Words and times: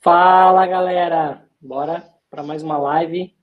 Fala 0.00 0.64
galera, 0.64 1.44
bora 1.60 2.08
para 2.30 2.44
mais 2.44 2.62
uma 2.62 2.78
live. 2.78 3.34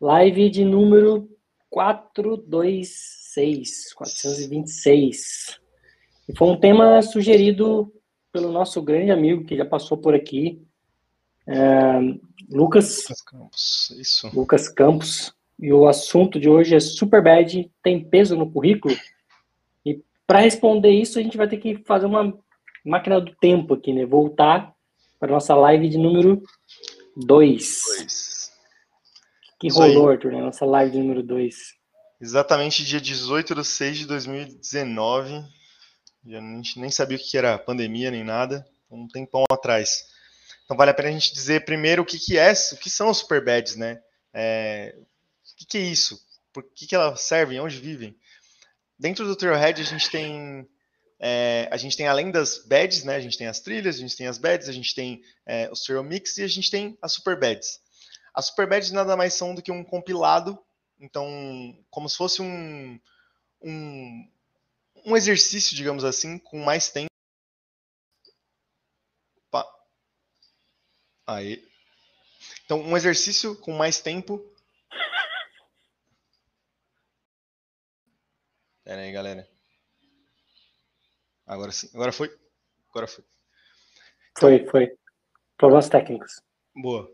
Live 0.00 0.50
de 0.50 0.64
número 0.64 1.28
426, 1.70 3.94
426. 3.94 5.60
E 6.28 6.36
foi 6.36 6.48
um 6.48 6.58
tema 6.58 7.00
sugerido 7.00 7.94
pelo 8.32 8.50
nosso 8.50 8.82
grande 8.82 9.12
amigo 9.12 9.44
que 9.44 9.56
já 9.56 9.64
passou 9.64 9.96
por 9.96 10.16
aqui, 10.16 10.60
é, 11.46 12.00
Lucas, 12.50 13.04
Lucas 13.04 13.22
Campos. 13.22 13.90
Isso. 14.00 14.30
Lucas 14.34 14.68
Campos. 14.68 15.32
E 15.60 15.72
o 15.72 15.86
assunto 15.86 16.40
de 16.40 16.48
hoje 16.48 16.74
é 16.74 16.80
Superbad 16.80 17.70
tem 17.84 18.02
peso 18.02 18.36
no 18.36 18.50
currículo? 18.50 18.96
E 19.86 20.02
para 20.26 20.40
responder 20.40 20.90
isso, 20.90 21.20
a 21.20 21.22
gente 21.22 21.36
vai 21.36 21.46
ter 21.46 21.58
que 21.58 21.76
fazer 21.84 22.06
uma 22.06 22.36
máquina 22.84 23.20
do 23.20 23.32
tempo 23.36 23.74
aqui, 23.74 23.92
né? 23.92 24.04
Voltar 24.04 24.74
para 25.22 25.30
nossa 25.30 25.54
live 25.54 25.88
de 25.88 25.98
número 25.98 26.42
2. 27.16 28.50
Que 29.60 29.68
Isso 29.68 29.78
rolou, 29.78 30.08
aí. 30.08 30.14
Arthur, 30.16 30.32
né? 30.32 30.40
Nossa 30.40 30.64
live 30.64 30.90
de 30.90 30.98
número 30.98 31.22
2. 31.22 31.54
Exatamente 32.20 32.84
dia 32.84 33.00
18 33.00 33.54
de 33.54 33.64
6 33.64 33.98
de 33.98 34.06
2019. 34.06 35.44
Já 36.26 36.38
a 36.40 36.42
gente 36.56 36.80
nem 36.80 36.90
sabia 36.90 37.16
o 37.16 37.20
que 37.20 37.38
era 37.38 37.56
pandemia 37.56 38.10
nem 38.10 38.24
nada, 38.24 38.66
um 38.90 39.06
tempão 39.06 39.44
atrás. 39.48 40.06
Então 40.64 40.76
vale 40.76 40.90
a 40.90 40.94
pena 40.94 41.10
a 41.10 41.12
gente 41.12 41.32
dizer 41.32 41.64
primeiro 41.64 42.02
o 42.02 42.04
que, 42.04 42.18
que 42.18 42.36
é, 42.36 42.52
o 42.72 42.76
que 42.76 42.90
são 42.90 43.08
os 43.08 43.18
superbeds, 43.18 43.76
né? 43.76 44.02
É, 44.34 44.92
o 44.98 45.56
que, 45.56 45.66
que 45.66 45.78
é 45.78 45.82
isso? 45.82 46.20
Por 46.52 46.64
que, 46.64 46.84
que 46.84 46.96
elas 46.96 47.20
servem? 47.20 47.60
Onde 47.60 47.78
vivem? 47.78 48.16
Dentro 48.98 49.24
do 49.24 49.36
Trailhead 49.36 49.80
a 49.82 49.84
gente 49.84 50.10
tem 50.10 50.68
é, 51.24 51.68
a 51.70 51.76
gente 51.76 51.96
tem 51.96 52.08
além 52.08 52.32
das 52.32 52.58
beds, 52.58 53.04
né? 53.04 53.14
A 53.14 53.20
gente 53.20 53.38
tem 53.38 53.46
as 53.46 53.60
trilhas, 53.60 53.94
a 53.94 54.00
gente 54.00 54.16
tem 54.16 54.26
as 54.26 54.38
beds, 54.38 54.68
a 54.68 54.72
gente 54.72 54.92
tem 54.92 55.22
é, 55.46 55.70
os 55.70 55.82
trail 55.82 56.02
mix 56.02 56.36
e 56.38 56.42
a 56.42 56.48
gente 56.48 56.68
tem 56.68 56.98
as 57.00 57.12
super 57.12 57.38
beds. 57.38 57.80
As 58.34 58.46
super 58.46 58.68
beds 58.68 58.90
nada 58.90 59.16
mais 59.16 59.32
são 59.34 59.54
do 59.54 59.62
que 59.62 59.70
um 59.70 59.84
compilado, 59.84 60.58
então 60.98 61.24
como 61.90 62.08
se 62.08 62.16
fosse 62.16 62.42
um 62.42 62.98
um, 63.62 64.28
um 65.06 65.16
exercício, 65.16 65.76
digamos 65.76 66.02
assim, 66.02 66.38
com 66.38 66.58
mais 66.58 66.90
tempo. 66.90 67.12
Opa. 69.46 69.64
Aí. 71.24 71.64
Então 72.64 72.80
um 72.80 72.96
exercício 72.96 73.54
com 73.60 73.72
mais 73.72 74.00
tempo. 74.00 74.44
Pera 78.82 79.02
aí, 79.02 79.12
galera. 79.12 79.48
Agora 81.46 81.72
sim. 81.72 81.88
Agora 81.94 82.12
foi. 82.12 82.34
Agora 82.90 83.06
foi. 83.06 83.24
Foi, 84.38 84.66
foi. 84.66 84.96
Problemas 85.56 85.88
técnicos. 85.88 86.40
Boa. 86.74 87.10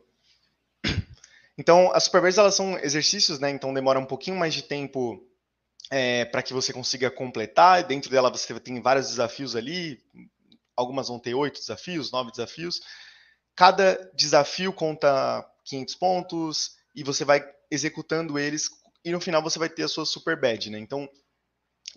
Então, 1.59 1.93
as 1.93 2.05
superbeds 2.05 2.39
elas 2.39 2.55
são 2.55 2.79
exercícios, 2.79 3.41
né? 3.41 3.51
Então 3.51 3.75
demora 3.75 3.99
um 3.99 4.07
pouquinho 4.07 4.37
mais 4.37 4.55
de 4.55 4.63
tempo 4.63 5.21
é, 5.91 6.25
para 6.25 6.41
que 6.41 6.53
você 6.53 6.73
consiga 6.73 7.11
completar. 7.11 7.83
Dentro 7.83 8.11
dela 8.11 8.31
você 8.31 8.59
tem 8.61 8.81
vários 8.81 9.09
desafios 9.09 9.57
ali. 9.57 10.01
Algumas 10.77 11.09
vão 11.09 11.19
ter 11.19 11.35
oito 11.35 11.59
desafios, 11.59 12.13
nove 12.13 12.31
desafios. 12.31 12.81
Cada 13.57 13.97
desafio 14.15 14.73
conta 14.73 15.45
500 15.65 15.95
pontos 15.97 16.77
e 16.95 17.03
você 17.03 17.25
vai 17.25 17.45
executando 17.71 18.39
eles 18.39 18.71
e 19.05 19.11
no 19.11 19.21
final 19.21 19.43
você 19.43 19.59
vai 19.59 19.69
ter 19.69 19.83
a 19.83 19.89
sua 19.89 20.07
super 20.07 20.41
bad, 20.41 20.71
né? 20.71 20.79
Então, 20.79 21.09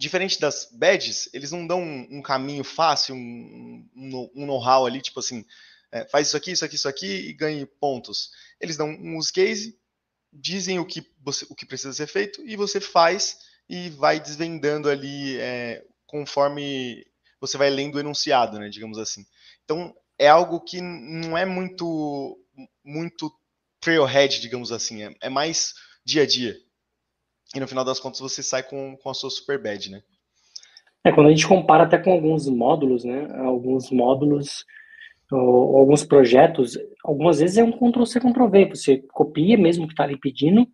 diferente 0.01 0.39
das 0.39 0.67
badges, 0.71 1.29
eles 1.31 1.51
não 1.51 1.67
dão 1.67 1.79
um, 1.79 2.07
um 2.09 2.21
caminho 2.23 2.63
fácil, 2.63 3.13
um, 3.13 3.87
um, 3.95 4.45
know-how 4.47 4.87
ali, 4.87 4.99
tipo 4.99 5.19
assim, 5.19 5.45
é, 5.91 6.05
faz 6.05 6.27
isso 6.27 6.35
aqui, 6.35 6.51
isso 6.51 6.65
aqui, 6.65 6.75
isso 6.75 6.89
aqui 6.89 7.29
e 7.29 7.33
ganhe 7.33 7.67
pontos. 7.67 8.31
Eles 8.59 8.75
dão 8.75 8.89
um 8.89 9.15
use 9.15 9.31
case, 9.31 9.77
dizem 10.33 10.79
o 10.79 10.85
que, 10.85 11.07
você, 11.21 11.45
o 11.51 11.55
que 11.55 11.67
precisa 11.67 11.93
ser 11.93 12.07
feito 12.07 12.41
e 12.43 12.55
você 12.55 12.81
faz 12.81 13.41
e 13.69 13.91
vai 13.91 14.19
desvendando 14.19 14.89
ali 14.89 15.37
é, 15.37 15.85
conforme 16.07 17.05
você 17.39 17.55
vai 17.55 17.69
lendo 17.69 17.95
o 17.95 17.99
enunciado, 17.99 18.57
né, 18.57 18.69
digamos 18.69 18.97
assim. 18.97 19.23
Então, 19.63 19.95
é 20.17 20.27
algo 20.27 20.59
que 20.61 20.81
não 20.81 21.37
é 21.37 21.45
muito 21.45 22.39
muito 22.83 23.31
trailhead, 23.79 24.41
digamos 24.41 24.71
assim, 24.71 25.03
é, 25.03 25.15
é 25.21 25.29
mais 25.29 25.75
dia 26.03 26.23
a 26.23 26.25
dia. 26.25 26.59
E 27.55 27.59
no 27.59 27.67
final 27.67 27.83
das 27.83 27.99
contas 27.99 28.19
você 28.19 28.41
sai 28.41 28.63
com, 28.63 28.97
com 28.97 29.09
a 29.09 29.13
sua 29.13 29.29
super 29.29 29.61
bad, 29.61 29.91
né? 29.91 30.01
É, 31.03 31.11
quando 31.11 31.27
a 31.27 31.29
gente 31.31 31.47
compara 31.47 31.83
até 31.83 31.97
com 31.97 32.11
alguns 32.11 32.47
módulos, 32.47 33.03
né? 33.03 33.27
Alguns 33.39 33.89
módulos 33.91 34.65
ou, 35.31 35.77
alguns 35.77 36.03
projetos, 36.03 36.77
algumas 37.03 37.39
vezes 37.39 37.57
é 37.57 37.63
um 37.63 37.71
Ctrl-C, 37.71 38.19
Ctrl-V. 38.19 38.69
Você 38.69 38.97
copia 39.11 39.57
mesmo 39.57 39.85
o 39.85 39.87
que 39.87 39.93
está 39.93 40.03
ali 40.03 40.17
pedindo, 40.17 40.67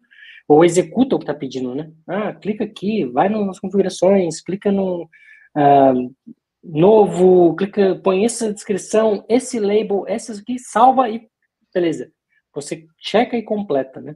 ou 0.48 0.66
executa 0.66 1.16
o 1.16 1.20
que 1.20 1.24
está 1.24 1.34
pedindo, 1.34 1.74
né? 1.76 1.92
Ah, 2.08 2.34
clica 2.34 2.64
aqui, 2.64 3.06
vai 3.06 3.30
nas 3.30 3.60
configurações, 3.60 4.42
clica 4.42 4.72
no 4.72 5.04
uh, 5.04 6.16
novo, 6.64 7.56
clica, 7.56 8.00
põe 8.04 8.26
essa 8.26 8.52
descrição, 8.54 9.26
esse 9.30 9.60
label, 9.60 10.06
essas 10.08 10.40
aqui, 10.40 10.58
salva 10.60 11.10
e 11.10 11.28
beleza. 11.74 12.12
Você 12.54 12.86
checa 12.98 13.38
e 13.38 13.44
completa, 13.44 14.02
né? 14.02 14.16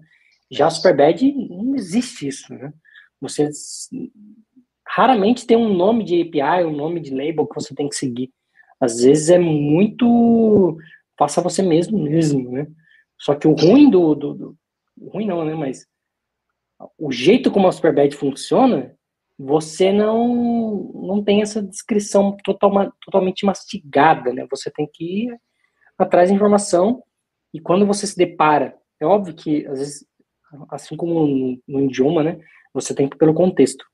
Já 0.52 0.68
a 0.68 0.70
Superbad 0.70 1.32
não 1.50 1.76
existe 1.76 2.28
isso, 2.28 2.54
né? 2.54 2.74
Você 3.22 3.50
raramente 4.86 5.48
tem 5.48 5.56
um 5.56 5.74
nome 5.74 6.04
de 6.04 6.22
API, 6.22 6.66
um 6.66 6.76
nome 6.76 7.00
de 7.00 7.12
label 7.12 7.48
que 7.48 7.56
você 7.56 7.74
tem 7.74 7.88
que 7.88 7.96
seguir. 7.96 8.32
Às 8.80 9.02
vezes 9.02 9.30
é 9.30 9.40
muito 9.40 10.78
faça 11.18 11.42
você 11.42 11.62
mesmo 11.62 11.98
mesmo, 12.00 12.52
né? 12.52 12.68
Só 13.18 13.36
que 13.36 13.48
o 13.48 13.54
ruim 13.54 13.90
do, 13.90 14.16
do, 14.16 14.34
do 14.34 14.58
ruim 15.10 15.28
não, 15.28 15.46
né? 15.46 15.54
Mas 15.54 15.86
o 16.98 17.12
jeito 17.12 17.52
como 17.52 17.68
a 17.68 17.72
Superbad 17.72 18.14
funciona, 18.16 18.96
você 19.38 19.92
não 19.94 20.92
não 20.94 21.24
tem 21.24 21.42
essa 21.42 21.62
descrição 21.62 22.36
total, 22.44 22.92
totalmente 23.06 23.46
mastigada, 23.46 24.34
né? 24.34 24.46
Você 24.50 24.70
tem 24.70 24.90
que 24.92 25.26
ir 25.26 25.40
atrás 25.98 26.30
de 26.30 26.36
informação 26.36 27.04
e 27.54 27.60
quando 27.60 27.86
você 27.86 28.08
se 28.08 28.18
depara, 28.18 28.76
é 29.00 29.06
óbvio 29.06 29.36
que 29.36 29.66
às 29.68 29.80
vezes 29.80 30.11
assim 30.70 30.96
como 30.96 31.28
no, 31.28 31.60
no 31.68 31.82
idioma, 31.82 32.24
né? 32.24 32.40
Você 32.74 32.94
tem 32.94 33.08
pelo 33.08 33.34
contexto. 33.34 33.86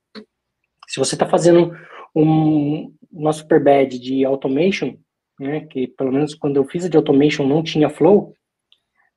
Se 0.87 0.99
você 0.99 1.15
está 1.15 1.27
fazendo 1.27 1.75
um, 2.15 2.93
uma 3.11 3.33
superbad 3.33 3.99
de 3.99 4.23
automation, 4.25 4.97
né? 5.39 5.61
Que 5.61 5.87
pelo 5.87 6.11
menos 6.11 6.35
quando 6.35 6.57
eu 6.57 6.65
fiz 6.65 6.85
a 6.85 6.89
de 6.89 6.97
automation 6.97 7.45
não 7.45 7.63
tinha 7.63 7.89
flow, 7.89 8.33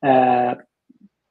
uh, 0.03 0.61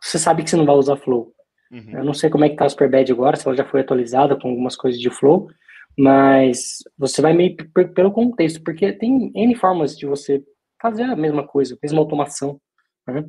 você 0.01 0.19
sabe 0.19 0.43
que 0.43 0.51
você 0.51 0.57
não 0.57 0.67
vai 0.67 0.77
usar 0.77 0.97
flow. 0.97 1.33
Uhum. 1.71 1.99
Eu 1.99 2.05
não 2.05 2.15
sei 2.15 2.29
como 2.31 2.45
é 2.45 2.49
que 2.49 2.57
tá 2.57 2.65
a 2.65 2.69
superbad 2.69 3.11
agora, 3.13 3.37
se 3.37 3.47
ela 3.47 3.57
já 3.57 3.65
foi 3.65 3.81
atualizada 3.81 4.37
com 4.37 4.49
algumas 4.49 4.75
coisas 4.77 5.01
de 5.01 5.11
flow, 5.11 5.49
mas 5.97 6.79
você 6.99 7.23
vai 7.23 7.33
meio 7.33 7.57
pelo 7.95 8.13
contexto, 8.13 8.63
porque 8.63 8.93
tem 8.93 9.31
N 9.35 9.55
formas 9.55 9.97
de 9.97 10.07
você 10.07 10.43
fazer 10.81 11.05
a 11.05 11.15
mesma 11.15 11.47
coisa, 11.47 11.75
a 11.75 11.79
mesma 11.83 12.01
automação. 12.01 12.61
Né? 13.07 13.25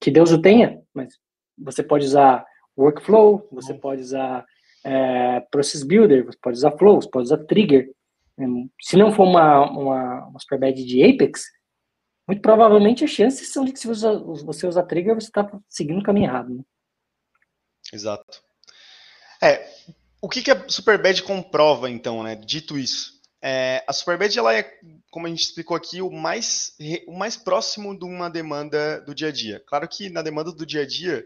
Que 0.00 0.10
Deus 0.10 0.32
o 0.32 0.40
tenha, 0.40 0.80
mas 0.94 1.18
você 1.56 1.82
pode 1.82 2.04
usar 2.04 2.44
workflow, 2.76 3.48
você 3.50 3.74
pode 3.74 4.02
usar 4.02 4.44
é, 4.84 5.40
process 5.50 5.82
builder, 5.82 6.24
você 6.24 6.38
pode 6.40 6.56
usar 6.56 6.72
flow, 6.72 7.00
você 7.00 7.08
pode 7.08 7.24
usar 7.24 7.38
trigger. 7.44 7.90
Se 8.80 8.96
não 8.96 9.12
for 9.12 9.24
uma, 9.24 9.70
uma, 9.70 10.26
uma 10.26 10.40
superbad 10.40 10.84
de 10.84 11.02
Apex, 11.02 11.44
muito 12.26 12.42
provavelmente 12.42 13.04
as 13.04 13.10
chances 13.10 13.52
são 13.52 13.64
de 13.64 13.72
que 13.72 13.78
se 13.78 13.86
você 13.86 14.06
usar, 14.06 14.44
você 14.44 14.66
usar 14.66 14.82
trigger, 14.84 15.14
você 15.14 15.28
está 15.28 15.48
seguindo 15.68 16.00
o 16.00 16.02
caminho 16.02 16.26
errado. 16.26 16.54
Né? 16.54 16.62
Exato. 17.92 18.42
É, 19.42 19.68
o 20.20 20.28
que, 20.28 20.42
que 20.42 20.50
a 20.50 20.68
Superbad 20.68 21.22
comprova, 21.22 21.90
então, 21.90 22.22
né? 22.22 22.34
Dito 22.34 22.78
isso, 22.78 23.14
é, 23.46 23.84
a 23.86 23.92
Superbad 23.92 24.34
ela 24.38 24.54
é, 24.54 24.62
como 25.10 25.26
a 25.26 25.28
gente 25.28 25.42
explicou 25.42 25.76
aqui, 25.76 26.00
o 26.00 26.10
mais, 26.10 26.74
o 27.06 27.12
mais 27.12 27.36
próximo 27.36 27.96
de 27.96 28.06
uma 28.06 28.30
demanda 28.30 29.02
do 29.02 29.14
dia 29.14 29.28
a 29.28 29.32
dia. 29.32 29.62
Claro 29.66 29.86
que 29.86 30.08
na 30.08 30.22
demanda 30.22 30.50
do 30.50 30.64
dia 30.64 30.80
a 30.80 30.86
dia, 30.86 31.22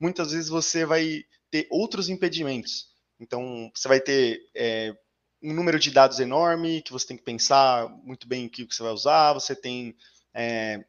muitas 0.00 0.32
vezes 0.32 0.48
você 0.48 0.84
vai 0.84 1.24
ter 1.50 1.66
outros 1.70 2.08
impedimentos. 2.08 2.88
Então, 3.18 3.70
você 3.74 3.86
vai 3.86 4.00
ter 4.00 4.40
é, 4.54 4.94
um 5.42 5.52
número 5.52 5.78
de 5.78 5.90
dados 5.90 6.18
enorme 6.18 6.82
que 6.82 6.92
você 6.92 7.06
tem 7.08 7.16
que 7.16 7.22
pensar 7.22 7.88
muito 8.02 8.26
bem 8.26 8.46
o 8.46 8.50
que 8.50 8.64
você 8.64 8.82
vai 8.82 8.92
usar. 8.92 9.34
Você 9.34 9.54
tem 9.54 9.94
é, 10.34 10.82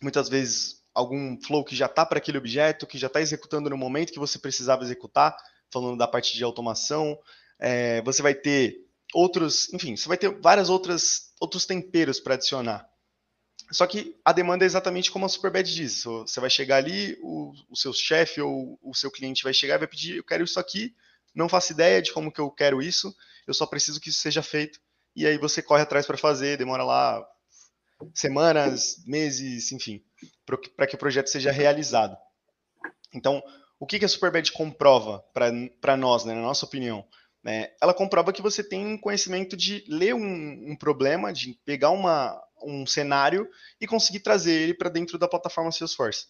muitas 0.00 0.28
vezes 0.28 0.82
algum 0.94 1.40
flow 1.42 1.64
que 1.64 1.76
já 1.76 1.86
está 1.86 2.06
para 2.06 2.18
aquele 2.18 2.38
objeto, 2.38 2.86
que 2.86 2.98
já 2.98 3.08
está 3.08 3.20
executando 3.20 3.68
no 3.68 3.76
momento 3.76 4.12
que 4.12 4.18
você 4.18 4.38
precisava 4.38 4.82
executar, 4.82 5.36
falando 5.70 5.98
da 5.98 6.06
parte 6.06 6.36
de 6.36 6.44
automação. 6.44 7.18
É, 7.58 8.00
você 8.02 8.22
vai 8.22 8.34
ter 8.34 8.86
outros, 9.12 9.72
enfim, 9.72 9.96
você 9.96 10.08
vai 10.08 10.16
ter 10.16 10.30
várias 10.40 10.68
outras 10.68 11.32
outros 11.40 11.66
temperos 11.66 12.18
para 12.20 12.34
adicionar. 12.34 12.88
Só 13.70 13.86
que 13.86 14.16
a 14.24 14.32
demanda 14.32 14.64
é 14.64 14.66
exatamente 14.66 15.10
como 15.10 15.26
a 15.26 15.28
Superbad 15.28 15.72
diz. 15.72 16.04
Você 16.04 16.40
vai 16.40 16.48
chegar 16.48 16.76
ali, 16.76 17.18
o, 17.20 17.52
o 17.68 17.76
seu 17.76 17.92
chefe 17.92 18.40
ou 18.40 18.78
o 18.82 18.94
seu 18.94 19.10
cliente 19.10 19.42
vai 19.42 19.52
chegar 19.52 19.74
e 19.74 19.78
vai 19.78 19.88
pedir, 19.88 20.16
eu 20.16 20.24
quero 20.24 20.44
isso 20.44 20.60
aqui, 20.60 20.94
não 21.34 21.48
faço 21.48 21.72
ideia 21.72 22.00
de 22.00 22.12
como 22.12 22.30
que 22.30 22.40
eu 22.40 22.50
quero 22.50 22.80
isso, 22.80 23.14
eu 23.46 23.52
só 23.52 23.66
preciso 23.66 24.00
que 24.00 24.08
isso 24.08 24.20
seja 24.20 24.42
feito. 24.42 24.80
E 25.14 25.26
aí 25.26 25.38
você 25.38 25.62
corre 25.62 25.82
atrás 25.82 26.06
para 26.06 26.16
fazer, 26.16 26.58
demora 26.58 26.84
lá 26.84 27.26
semanas, 28.14 29.02
meses, 29.06 29.72
enfim, 29.72 30.02
para 30.76 30.86
que 30.86 30.94
o 30.94 30.98
projeto 30.98 31.28
seja 31.28 31.50
realizado. 31.50 32.16
Então, 33.12 33.42
o 33.78 33.86
que, 33.86 33.98
que 33.98 34.04
a 34.04 34.08
Superbad 34.08 34.50
comprova 34.52 35.24
para 35.80 35.96
nós, 35.96 36.24
né, 36.24 36.34
na 36.34 36.42
nossa 36.42 36.66
opinião? 36.66 37.06
É, 37.44 37.72
ela 37.80 37.94
comprova 37.94 38.32
que 38.32 38.42
você 38.42 38.62
tem 38.62 38.98
conhecimento 38.98 39.56
de 39.56 39.84
ler 39.88 40.14
um, 40.14 40.72
um 40.72 40.76
problema, 40.76 41.32
de 41.32 41.54
pegar 41.64 41.90
uma, 41.90 42.42
um 42.62 42.86
cenário 42.86 43.48
e 43.80 43.86
conseguir 43.86 44.20
trazer 44.20 44.52
ele 44.52 44.74
para 44.74 44.88
dentro 44.88 45.18
da 45.18 45.28
plataforma 45.28 45.72
Salesforce. 45.72 46.26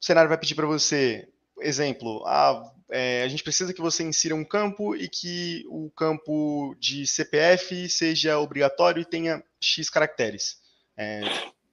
O 0.00 0.04
cenário 0.04 0.28
vai 0.28 0.38
pedir 0.38 0.54
para 0.54 0.66
você, 0.66 1.28
exemplo, 1.60 2.24
ah, 2.26 2.72
é, 2.90 3.22
a 3.22 3.28
gente 3.28 3.42
precisa 3.42 3.74
que 3.74 3.80
você 3.80 4.02
insira 4.02 4.34
um 4.34 4.44
campo 4.44 4.96
e 4.96 5.08
que 5.08 5.64
o 5.68 5.90
campo 5.90 6.74
de 6.78 7.06
CPF 7.06 7.88
seja 7.88 8.38
obrigatório 8.38 9.02
e 9.02 9.04
tenha 9.04 9.42
X 9.60 9.90
caracteres, 9.90 10.58
é, 10.96 11.20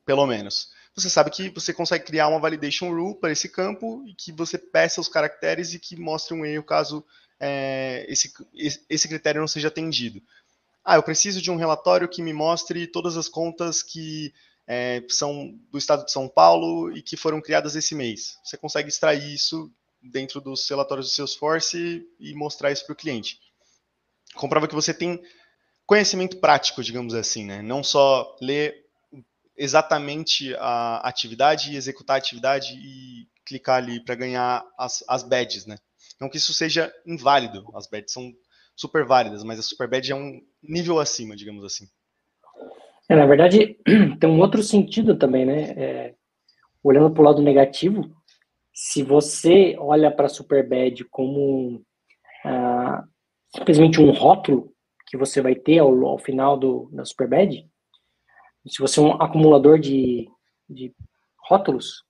pelo 0.05 0.25
menos 0.27 0.75
você 0.97 1.11
sabe 1.11 1.29
que 1.29 1.49
você 1.49 1.71
consegue 1.71 2.05
criar 2.05 2.27
uma 2.27 2.39
validation 2.39 2.89
rule 2.89 3.19
para 3.19 3.31
esse 3.31 3.47
campo 3.47 4.03
e 4.07 4.15
que 4.15 4.31
você 4.31 4.57
peça 4.57 4.99
os 4.99 5.07
caracteres 5.07 5.73
e 5.75 5.79
que 5.79 5.95
mostre 5.95 6.33
um 6.33 6.43
erro 6.43 6.63
caso 6.63 7.05
é, 7.39 8.03
esse, 8.09 8.33
esse 8.89 9.07
critério 9.07 9.39
não 9.39 9.47
seja 9.47 9.67
atendido. 9.67 10.19
Ah, 10.89 10.95
eu 10.95 11.03
preciso 11.03 11.41
de 11.41 11.51
um 11.51 11.57
relatório 11.57 12.07
que 12.07 12.21
me 12.21 12.31
mostre 12.31 12.87
todas 12.87 13.17
as 13.17 13.27
contas 13.27 13.83
que 13.83 14.33
é, 14.65 15.03
são 15.09 15.53
do 15.69 15.77
estado 15.77 16.05
de 16.05 16.13
São 16.13 16.29
Paulo 16.29 16.95
e 16.95 17.01
que 17.01 17.17
foram 17.17 17.41
criadas 17.41 17.75
esse 17.75 17.93
mês. 17.93 18.37
Você 18.41 18.55
consegue 18.55 18.87
extrair 18.87 19.33
isso 19.33 19.69
dentro 20.01 20.39
dos 20.39 20.65
relatórios 20.69 21.07
do 21.07 21.11
Salesforce 21.13 22.07
e 22.17 22.33
mostrar 22.35 22.71
isso 22.71 22.85
para 22.85 22.93
o 22.93 22.95
cliente. 22.95 23.37
Comprova 24.35 24.65
que 24.65 24.73
você 24.73 24.93
tem 24.93 25.21
conhecimento 25.85 26.37
prático, 26.37 26.81
digamos 26.81 27.13
assim, 27.13 27.43
né? 27.43 27.61
Não 27.61 27.83
só 27.83 28.37
ler 28.41 28.85
exatamente 29.57 30.55
a 30.55 31.05
atividade, 31.05 31.75
executar 31.75 32.15
a 32.15 32.19
atividade 32.19 32.75
e 32.75 33.27
clicar 33.45 33.75
ali 33.83 33.99
para 33.99 34.15
ganhar 34.15 34.65
as, 34.77 35.03
as 35.05 35.21
badges, 35.21 35.65
né? 35.65 35.77
Não 36.17 36.29
que 36.29 36.37
isso 36.37 36.53
seja 36.53 36.89
inválido, 37.05 37.69
as 37.75 37.87
badges 37.87 38.13
são 38.13 38.33
super 38.77 39.03
válidas, 39.05 39.43
mas 39.43 39.59
a 39.59 39.63
super 39.63 39.89
badge 39.89 40.11
é 40.11 40.15
um 40.15 40.39
nível 40.61 40.99
acima, 40.99 41.35
digamos 41.35 41.65
assim. 41.65 41.87
É, 43.09 43.15
na 43.15 43.25
verdade, 43.25 43.77
tem 44.19 44.29
um 44.29 44.39
outro 44.39 44.61
sentido 44.61 45.17
também, 45.17 45.45
né? 45.45 45.61
É, 45.71 46.15
olhando 46.83 47.11
para 47.11 47.21
o 47.21 47.25
lado 47.25 47.41
negativo, 47.41 48.15
se 48.73 49.01
você 49.01 49.75
olha 49.79 50.11
para 50.11 50.27
a 50.27 50.29
super 50.29 50.67
badge 50.67 51.03
como 51.05 51.83
ah, 52.45 53.03
simplesmente 53.55 53.99
um 53.99 54.11
rótulo 54.11 54.71
que 55.07 55.17
você 55.17 55.41
vai 55.41 55.55
ter 55.55 55.79
ao, 55.79 56.05
ao 56.05 56.19
final 56.19 56.57
do, 56.57 56.89
da 56.93 57.03
super 57.03 57.27
badge, 57.27 57.67
se 58.67 58.79
você 58.79 58.99
é 58.99 59.03
um 59.03 59.13
acumulador 59.13 59.79
de, 59.79 60.29
de 60.69 60.93
rótulos, 61.49 62.03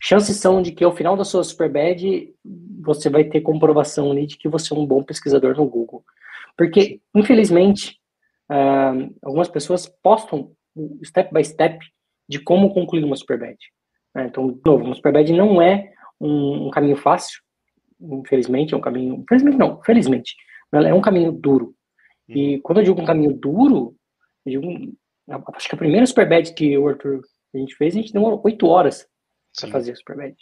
chances 0.00 0.36
são 0.36 0.62
de 0.62 0.72
que 0.72 0.84
ao 0.84 0.94
final 0.94 1.16
da 1.16 1.24
sua 1.24 1.44
Superbad 1.44 2.32
você 2.80 3.08
vai 3.08 3.24
ter 3.24 3.40
comprovação 3.40 4.10
ali 4.10 4.26
de 4.26 4.36
que 4.36 4.48
você 4.48 4.72
é 4.72 4.76
um 4.76 4.86
bom 4.86 5.02
pesquisador 5.02 5.56
no 5.56 5.66
Google. 5.66 6.04
Porque, 6.56 7.00
infelizmente, 7.14 7.98
uh, 8.50 9.14
algumas 9.22 9.48
pessoas 9.48 9.86
postam 10.02 10.52
step 11.04 11.32
by 11.32 11.44
step 11.44 11.78
de 12.28 12.38
como 12.38 12.72
concluir 12.72 13.04
uma 13.04 13.16
Superbad. 13.16 13.56
Né? 14.14 14.26
Então, 14.26 14.52
de 14.52 14.60
novo, 14.64 14.84
uma 14.84 14.94
Superbad 14.94 15.30
não 15.32 15.60
é 15.60 15.92
um, 16.20 16.68
um, 16.68 16.70
caminho 16.70 16.96
fácil, 16.96 17.40
infelizmente, 18.00 18.74
é 18.74 18.76
um 18.76 18.80
caminho. 18.80 19.16
Infelizmente, 19.16 19.58
não, 19.58 19.82
felizmente. 19.82 20.34
É 20.72 20.94
um 20.94 21.00
caminho 21.00 21.32
duro. 21.32 21.74
E 22.28 22.58
quando 22.60 22.78
eu 22.78 22.84
digo 22.84 23.00
um 23.00 23.06
caminho 23.06 23.32
duro, 23.32 23.94
eu 24.44 24.60
digo 24.60 24.96
Acho 25.28 25.68
que 25.68 25.74
a 25.74 25.78
primeira 25.78 26.06
Superbad 26.06 26.54
que 26.54 26.78
o 26.78 26.88
Arthur 26.88 27.20
a 27.54 27.58
gente 27.58 27.74
fez, 27.74 27.94
a 27.94 27.98
gente 27.98 28.12
demorou 28.12 28.40
oito 28.44 28.66
horas 28.66 29.06
para 29.60 29.70
fazer 29.70 29.92
a 29.92 29.96
Superbad. 29.96 30.34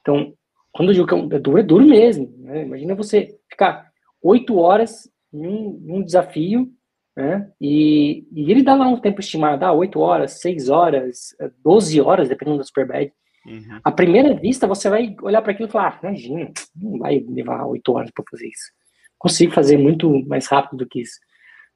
Então, 0.00 0.34
quando 0.72 0.90
eu 0.90 0.94
digo 0.94 1.06
que 1.06 1.14
é, 1.14 1.36
é 1.36 1.40
duro, 1.40 1.58
é 1.58 1.62
duro 1.62 1.86
mesmo. 1.86 2.32
Né? 2.38 2.62
Imagina 2.62 2.94
você 2.94 3.38
ficar 3.50 3.90
oito 4.22 4.56
horas 4.58 5.08
em 5.32 5.46
um, 5.46 5.82
em 5.86 5.92
um 5.92 6.02
desafio, 6.02 6.70
né? 7.16 7.48
E, 7.60 8.26
e, 8.32 8.50
ele 8.50 8.62
dá 8.62 8.74
lá 8.74 8.88
um 8.88 9.00
tempo 9.00 9.20
estimado, 9.20 9.64
ah, 9.64 9.72
oito 9.72 10.00
horas, 10.00 10.40
seis 10.40 10.68
horas, 10.68 11.28
doze 11.62 12.00
horas, 12.00 12.28
dependendo 12.28 12.58
da 12.58 12.64
Superbad. 12.64 13.12
Uhum. 13.46 13.80
À 13.84 13.92
primeira 13.92 14.34
vista, 14.34 14.66
você 14.66 14.88
vai 14.88 15.14
olhar 15.22 15.42
para 15.42 15.52
aquilo 15.52 15.68
e 15.68 15.70
falar, 15.70 16.00
ah, 16.02 16.08
imagina, 16.08 16.52
não 16.74 16.98
vai 16.98 17.24
levar 17.28 17.66
oito 17.66 17.92
horas 17.92 18.10
para 18.10 18.24
fazer 18.28 18.48
isso. 18.48 18.72
Consigo 19.18 19.52
fazer 19.52 19.76
muito 19.76 20.10
mais 20.26 20.46
rápido 20.48 20.78
do 20.78 20.88
que 20.88 21.02
isso. 21.02 21.18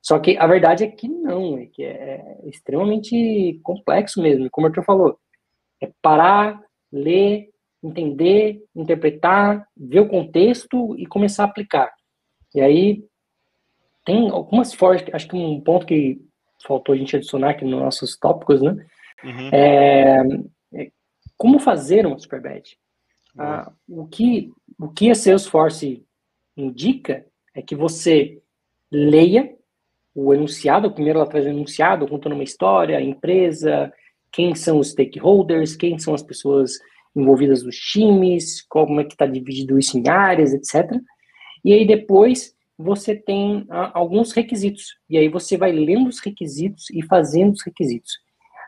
Só 0.03 0.19
que 0.19 0.37
a 0.39 0.47
verdade 0.47 0.85
é 0.85 0.89
que 0.89 1.09
não, 1.09 1.59
é 1.59 1.67
que 1.67 1.85
é 1.85 2.23
extremamente 2.47 3.61
complexo 3.63 4.21
mesmo, 4.23 4.49
como 4.51 4.67
o 4.67 4.71
Arthur 4.71 4.85
falou. 4.85 5.19
É 5.81 5.91
parar, 6.03 6.61
ler, 6.93 7.51
entender, 7.83 8.63
interpretar, 8.75 9.67
ver 9.77 10.01
o 10.01 10.09
contexto 10.09 10.97
e 10.99 11.07
começar 11.07 11.45
a 11.45 11.47
aplicar. 11.47 11.93
E 12.55 12.61
aí 12.61 13.05
tem 14.05 14.31
algumas 14.31 14.73
formas, 14.73 15.05
acho 15.13 15.29
que 15.29 15.37
um 15.37 15.61
ponto 15.61 15.87
que 15.87 16.21
faltou 16.67 16.95
a 16.95 16.99
gente 16.99 17.15
adicionar 17.15 17.51
aqui 17.51 17.65
nos 17.65 17.81
nossos 17.81 18.17
tópicos, 18.17 18.63
né? 18.63 18.87
Uhum. 19.23 19.51
É, 19.53 20.23
é, 20.75 20.91
como 21.37 21.59
fazer 21.59 22.07
uma 22.07 22.19
Superbad. 22.19 22.77
Ah, 23.39 23.71
o, 23.89 24.07
que, 24.07 24.51
o 24.79 24.89
que 24.89 25.11
a 25.11 25.15
Salesforce 25.15 26.05
indica 26.57 27.25
é 27.55 27.63
que 27.63 27.77
você 27.77 28.43
leia 28.91 29.55
o 30.15 30.35
enunciado, 30.35 30.91
primeiro 30.91 31.21
ela 31.21 31.29
traz 31.29 31.47
o 31.47 31.51
enunciado, 31.51 32.09
contando 32.09 32.33
uma 32.33 32.43
história, 32.43 32.99
a 32.99 33.03
empresa, 33.03 33.93
quem 34.33 34.55
são 34.55 34.79
os 34.79 34.91
stakeholders, 34.91 35.77
quem 35.77 35.99
são 35.99 36.15
as 36.15 36.23
pessoas 36.23 36.73
envolvidas 37.15 37.63
nos 37.63 37.77
times, 37.77 38.63
como 38.69 39.01
é 39.01 39.05
que 39.05 39.15
está 39.15 39.27
dividido 39.27 39.79
isso 39.79 39.99
em 39.99 40.09
áreas, 40.09 40.53
etc. 40.53 40.91
E 41.65 41.73
aí 41.73 41.87
depois 41.87 42.55
você 42.79 43.17
tem 43.17 43.67
ah, 43.71 43.91
alguns 43.95 44.33
requisitos, 44.33 44.97
e 45.11 45.19
aí 45.19 45.29
você 45.29 45.57
vai 45.57 45.73
lendo 45.73 46.09
os 46.09 46.21
requisitos 46.21 46.89
e 46.91 47.03
fazendo 47.03 47.53
os 47.53 47.63
requisitos. 47.63 48.13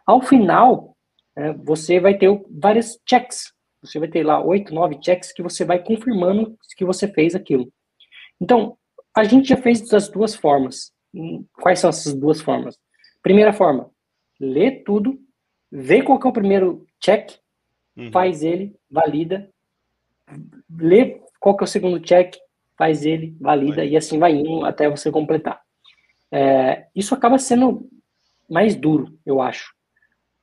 Ao 0.04 0.20
final, 0.20 0.96
é, 1.36 1.52
você 1.52 2.00
vai 2.00 2.18
ter 2.18 2.28
vários 2.50 2.98
checks, 3.08 3.52
você 3.80 3.98
vai 3.98 4.08
ter 4.08 4.24
lá 4.24 4.42
oito, 4.44 4.74
nove 4.74 4.98
checks 5.00 5.32
que 5.32 5.42
você 5.42 5.64
vai 5.64 5.82
confirmando 5.82 6.56
que 6.76 6.84
você 6.84 7.06
fez 7.06 7.34
aquilo. 7.34 7.72
Então, 8.40 8.76
a 9.16 9.24
gente 9.24 9.48
já 9.48 9.56
fez 9.56 9.88
das 9.88 10.08
duas 10.08 10.34
formas. 10.34 10.92
Quais 11.54 11.78
são 11.78 11.90
essas 11.90 12.14
duas 12.14 12.40
formas? 12.40 12.76
Primeira 13.22 13.52
forma, 13.52 13.90
lê 14.40 14.70
tudo, 14.82 15.18
vê 15.70 16.02
qual 16.02 16.20
é 16.22 16.26
o 16.26 16.32
primeiro 16.32 16.86
check, 16.98 17.38
uhum. 17.96 18.10
faz 18.10 18.42
ele, 18.42 18.74
valida, 18.90 19.48
lê 20.78 21.20
qual 21.38 21.56
é 21.60 21.64
o 21.64 21.66
segundo 21.66 22.00
check, 22.00 22.36
faz 22.76 23.04
ele, 23.04 23.36
valida, 23.40 23.76
vai. 23.76 23.88
e 23.88 23.96
assim 23.96 24.18
vai 24.18 24.32
indo 24.32 24.64
até 24.64 24.88
você 24.88 25.10
completar. 25.10 25.60
É, 26.32 26.86
isso 26.94 27.14
acaba 27.14 27.38
sendo 27.38 27.88
mais 28.48 28.74
duro, 28.74 29.18
eu 29.24 29.40
acho. 29.40 29.74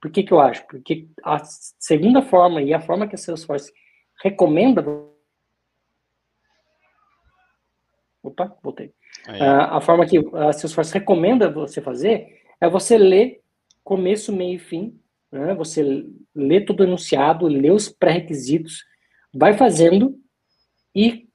Por 0.01 0.12
que, 0.12 0.24
que 0.24 0.31
eu 0.31 0.39
acho? 0.39 0.65
Porque 0.67 1.07
a 1.24 1.43
segunda 1.43 2.22
forma 2.22 2.62
e 2.62 2.74
a 2.74 2.79
forma 2.79 3.07
que 3.07 3.15
a 3.15 3.17
Salesforce 3.17 3.74
recomenda. 4.22 4.86
Opa, 8.22 8.55
voltei. 8.62 8.93
Uh, 9.27 9.72
a 9.72 9.81
forma 9.81 10.05
que 10.05 10.17
a 10.17 10.53
Salesforce 10.53 10.93
recomenda 10.93 11.50
você 11.50 11.81
fazer 11.81 12.41
é 12.62 12.69
você 12.69 12.98
ler 12.98 13.41
começo, 13.84 14.34
meio 14.34 14.55
e 14.55 14.60
fim, 14.60 15.00
né? 15.38 15.53
você 15.53 16.06
lê 16.36 16.62
todo 16.62 16.82
o 16.82 16.84
enunciado, 16.84 17.48
lê 17.48 17.72
os 17.72 17.89
pré-requisitos, 17.89 18.84
vai 19.34 19.53
fazendo 19.53 20.17
e, 20.96 21.27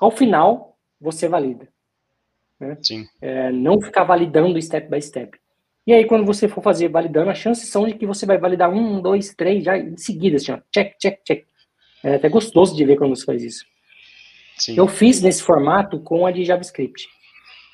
ao 0.00 0.10
final, 0.10 0.78
você 1.00 1.28
valida. 1.28 1.68
Né? 2.60 2.76
Sim. 2.82 3.06
É, 3.20 3.50
não 3.52 3.80
ficar 3.80 4.04
validando 4.04 4.60
step 4.60 4.90
by 4.90 5.00
step. 5.00 5.38
E 5.86 5.92
aí, 5.92 6.04
quando 6.04 6.26
você 6.26 6.48
for 6.48 6.62
fazer 6.62 6.88
validando, 6.88 7.30
as 7.30 7.38
chances 7.38 7.70
são 7.70 7.86
de 7.86 7.94
que 7.94 8.06
você 8.06 8.26
vai 8.26 8.36
validar 8.36 8.70
um, 8.70 9.00
dois, 9.00 9.34
três, 9.34 9.64
já 9.64 9.78
em 9.78 9.96
seguida, 9.96 10.36
assim, 10.36 10.52
ó, 10.52 10.58
check, 10.72 10.96
check, 10.98 11.20
check. 11.24 11.46
É 12.04 12.16
até 12.16 12.28
gostoso 12.28 12.76
de 12.76 12.84
ver 12.84 12.96
quando 12.96 13.16
você 13.16 13.24
faz 13.24 13.42
isso. 13.42 13.64
Sim. 14.58 14.76
Eu 14.76 14.86
fiz 14.86 15.22
nesse 15.22 15.42
formato 15.42 16.00
com 16.00 16.26
a 16.26 16.30
de 16.30 16.44
JavaScript 16.44 17.08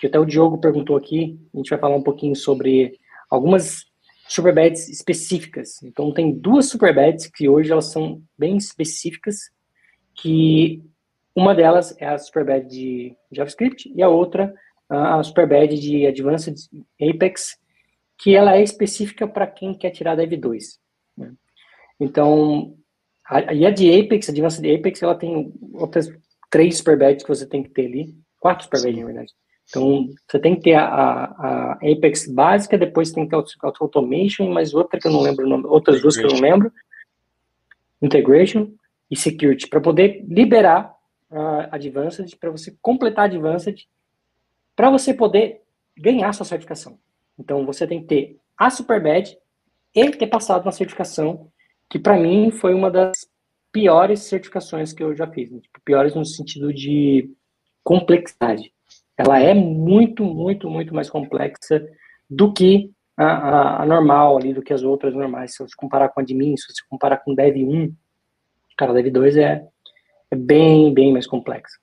que 0.05 0.09
até 0.09 0.19
o 0.19 0.27
Diogo 0.27 0.59
perguntou 0.59 0.99
aqui, 0.99 1.39
a 1.55 1.57
gente 1.57 1.71
vai 1.71 1.79
falar 1.79 1.97
um 1.97 2.03
pouquinho 2.03 2.37
sobre 2.37 2.99
algumas 3.31 3.87
superbeds 4.29 4.89
específicas. 4.89 5.83
Então, 5.83 6.13
tem 6.13 6.33
duas 6.33 6.67
superbeds 6.69 7.27
que 7.27 7.49
hoje 7.49 7.71
elas 7.71 7.87
são 7.93 8.23
bem 8.39 8.57
específicas, 8.57 9.51
que 10.15 10.83
uma 11.35 11.55
delas 11.55 11.95
é 11.99 12.07
a 12.07 12.19
superbed 12.19 12.69
de 12.69 13.17
JavaScript 13.33 13.93
e 13.95 14.03
a 14.03 14.09
outra 14.09 14.55
a 14.89 15.23
superbed 15.23 15.81
de 15.81 16.07
Advanced 16.07 16.57
Apex, 17.01 17.59
que 18.19 18.35
ela 18.35 18.55
é 18.55 18.63
específica 18.63 19.27
para 19.27 19.47
quem 19.47 19.75
quer 19.75 19.91
tirar 19.91 20.15
Dev 20.15 20.37
2. 20.39 20.79
Né? 21.17 21.33
Então, 21.99 22.77
a, 23.27 23.53
e 23.53 23.67
a 23.67 23.71
de 23.71 23.91
Apex, 23.91 24.29
Advanced 24.29 24.65
Apex, 24.65 25.03
ela 25.03 25.15
tem 25.15 25.53
outras 25.73 26.09
três 26.51 26.77
superbeds 26.77 27.25
que 27.25 27.29
você 27.29 27.47
tem 27.47 27.63
que 27.63 27.71
ter 27.71 27.87
ali, 27.87 28.15
quatro 28.39 28.65
superbeds, 28.65 29.01
na 29.01 29.07
verdade 29.07 29.35
Então, 29.69 30.09
você 30.29 30.39
tem 30.39 30.55
que 30.55 30.63
ter 30.63 30.75
a, 30.75 30.85
a, 30.85 31.73
Apex 31.75 32.29
básica, 32.29 32.79
depois 32.79 33.11
tem 33.11 33.25
que 33.25 33.31
ter 33.31 33.37
a 33.37 33.67
Auto 33.67 33.85
Automation, 33.85 34.51
mais 34.51 34.75
outra 34.75 35.01
que 35.01 35.07
eu 35.07 35.13
não 35.13 35.21
lembro 35.21 35.47
o 35.47 35.49
nome, 35.49 35.65
outras 35.67 36.01
duas 36.01 36.17
que 36.17 36.25
eu 36.25 36.31
não 36.31 36.41
lembro. 36.41 36.73
Integration 38.01 38.73
e 39.11 39.17
Security, 39.17 39.69
para 39.69 39.81
poder 39.81 40.25
liberar 40.29 40.95
a 41.31 41.77
Advanced, 41.77 42.37
para 42.37 42.51
você 42.51 42.77
completar 42.81 43.25
a 43.25 43.27
Advanced, 43.27 43.87
para 44.77 44.91
você 44.91 45.15
poder 45.15 45.63
ganhar 45.97 46.33
sua 46.33 46.45
certificação. 46.45 46.99
Então, 47.39 47.65
você 47.65 47.87
tem 47.87 48.01
que 48.01 48.07
ter 48.07 48.39
a 48.57 48.71
Super 48.71 49.03
Badge 49.03 49.37
e 49.95 50.11
ter 50.11 50.27
passado 50.27 50.65
na 50.65 50.73
certificação, 50.73 51.49
que 51.89 51.99
para 51.99 52.19
mim 52.19 52.51
foi 52.51 52.75
uma 52.75 52.91
das 52.91 53.13
piores 53.73 54.21
certificações 54.21 54.93
que 54.93 55.03
eu 55.03 55.15
já 55.15 55.27
fiz. 55.27 55.51
Né? 55.51 55.61
Tipo, 55.61 55.81
piores 55.85 56.15
no 56.15 56.25
sentido 56.25 56.73
de 56.73 57.31
complexidade. 57.83 58.73
Ela 59.17 59.41
é 59.41 59.55
muito, 59.55 60.25
muito, 60.25 60.69
muito 60.69 60.95
mais 60.95 61.09
complexa 61.09 61.85
do 62.29 62.53
que 62.53 62.91
a, 63.17 63.25
a, 63.25 63.83
a, 63.83 63.87
normal 63.87 64.37
ali, 64.37 64.53
do 64.53 64.63
que 64.63 64.73
as 64.73 64.83
outras 64.83 65.15
normais. 65.15 65.55
Se 65.55 65.59
você 65.59 65.75
comparar 65.77 66.09
com 66.09 66.21
a 66.21 66.23
admin, 66.23 66.57
se 66.57 66.67
você 66.67 66.83
comparar 66.89 67.19
com 67.19 67.35
Dev 67.35 67.57
1, 67.57 67.95
cara, 68.77 68.93
Dev 68.93 69.11
2 69.11 69.37
é, 69.37 69.65
é 70.31 70.37
bem, 70.37 70.93
bem 70.93 71.13
mais 71.13 71.27
complexa. 71.27 71.79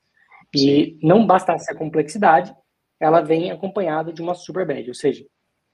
E 0.54 0.98
não 1.02 1.26
basta 1.26 1.54
essa 1.54 1.74
complexidade, 1.74 2.54
ela 3.00 3.22
vem 3.22 3.52
acompanhada 3.52 4.12
de 4.12 4.22
uma 4.22 4.36
super 4.36 4.66
badge, 4.68 4.90
ou 4.90 4.94
seja, 4.94 5.26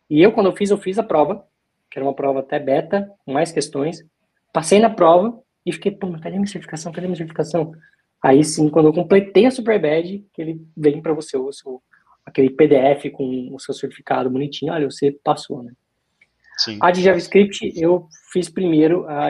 e 0.09 0.21
eu 0.21 0.31
quando 0.31 0.45
eu 0.47 0.55
fiz, 0.55 0.69
eu 0.69 0.77
fiz 0.77 0.99
a 0.99 1.03
prova, 1.03 1.45
que 1.89 1.97
era 1.97 2.05
uma 2.05 2.13
prova 2.13 2.39
até 2.39 2.59
beta, 2.59 3.11
com 3.25 3.33
mais 3.33 3.51
questões, 3.51 4.05
passei 4.53 4.79
na 4.79 4.89
prova 4.89 5.41
e 5.65 5.73
fiquei, 5.73 5.91
pô, 5.91 6.07
mas 6.07 6.21
cadê 6.21 6.35
minha 6.35 6.47
certificação? 6.47 6.91
Cadê 6.91 7.07
minha 7.07 7.17
certificação? 7.17 7.73
Aí 8.24 8.43
sim, 8.43 8.69
quando 8.69 8.88
eu 8.88 8.93
completei 8.93 9.45
a 9.45 9.51
Super 9.51 9.79
Badge, 9.79 10.25
que 10.33 10.41
ele 10.41 10.62
vem 10.75 11.01
para 11.01 11.13
você 11.13 11.38
o 11.38 11.51
seu, 11.51 11.81
aquele 12.25 12.50
PDF 12.50 13.12
com 13.12 13.53
o 13.53 13.59
seu 13.59 13.74
certificado 13.74 14.29
bonitinho, 14.29 14.74
olha, 14.74 14.89
você 14.89 15.12
passou, 15.24 15.63
né? 15.63 15.71
Sim. 16.57 16.79
A 16.81 16.89
de 16.89 17.03
JavaScript, 17.03 17.71
eu 17.75 18.07
fiz 18.31 18.50
primeiro 18.50 19.07
a, 19.07 19.29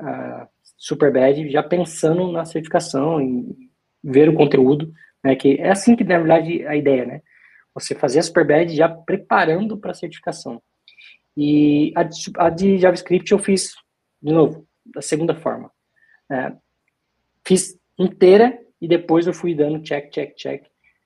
a 0.00 0.48
Super 0.76 1.12
Badge, 1.12 1.48
já 1.50 1.62
pensando 1.62 2.32
na 2.32 2.44
certificação, 2.44 3.20
em 3.20 3.70
ver 4.02 4.28
o 4.28 4.34
conteúdo, 4.34 4.92
né? 5.22 5.36
Que 5.36 5.54
é 5.60 5.70
assim 5.70 5.94
que, 5.94 6.02
na 6.02 6.18
verdade, 6.18 6.66
a 6.66 6.76
ideia, 6.76 7.06
né? 7.06 7.22
Você 7.72 7.94
fazer 7.94 8.18
a 8.18 8.22
Super 8.22 8.46
Badge 8.46 8.76
já 8.76 8.88
preparando 8.88 9.78
para 9.78 9.92
a 9.92 9.94
certificação. 9.94 10.60
E 11.36 11.92
a 11.96 12.02
de, 12.02 12.16
a 12.36 12.50
de 12.50 12.78
JavaScript 12.78 13.30
eu 13.30 13.38
fiz, 13.38 13.74
de 14.20 14.32
novo, 14.32 14.66
da 14.84 15.00
segunda 15.00 15.34
forma. 15.34 15.70
É, 16.30 16.52
fiz 17.46 17.78
inteira 17.98 18.58
e 18.80 18.88
depois 18.88 19.26
eu 19.26 19.32
fui 19.32 19.54
dando 19.54 19.82
check, 19.82 20.10
check, 20.10 20.34
check. 20.34 20.64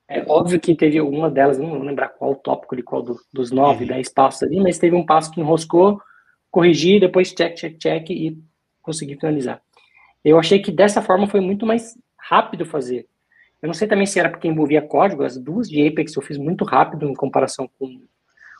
É 0.09 0.25
óbvio 0.27 0.59
que 0.59 0.75
teve 0.75 0.99
alguma 0.99 1.31
delas, 1.31 1.59
não 1.59 1.69
vou 1.69 1.83
lembrar 1.83 2.09
qual 2.09 2.35
tópico 2.35 2.75
de 2.75 2.83
qual 2.83 3.03
do, 3.03 3.21
dos 3.33 3.51
nove, 3.51 3.85
uhum. 3.85 3.89
dez 3.89 4.09
passos 4.09 4.43
ali, 4.43 4.59
mas 4.59 4.79
teve 4.79 4.97
um 4.97 5.05
passo 5.05 5.31
que 5.31 5.41
enroscou, 5.41 6.01
corrigi, 6.51 6.99
depois 6.99 7.33
check, 7.33 7.55
check, 7.55 7.77
check 7.79 8.11
e 8.11 8.39
consegui 8.81 9.17
finalizar. 9.17 9.61
Eu 10.25 10.39
achei 10.39 10.61
que 10.61 10.73
dessa 10.73 11.03
forma 11.03 11.27
foi 11.27 11.41
muito 11.41 11.67
mais 11.67 11.97
rápido 12.19 12.65
fazer. 12.65 13.07
Eu 13.61 13.67
não 13.67 13.75
sei 13.75 13.87
também 13.87 14.07
se 14.07 14.19
era 14.19 14.31
porque 14.31 14.49
envolvia 14.49 14.81
código, 14.81 15.25
as 15.25 15.37
duas 15.37 15.69
de 15.69 15.87
Apex 15.87 16.17
eu 16.17 16.23
fiz 16.23 16.39
muito 16.39 16.65
rápido 16.65 17.09
em 17.09 17.15
comparação 17.15 17.69
com, 17.79 18.01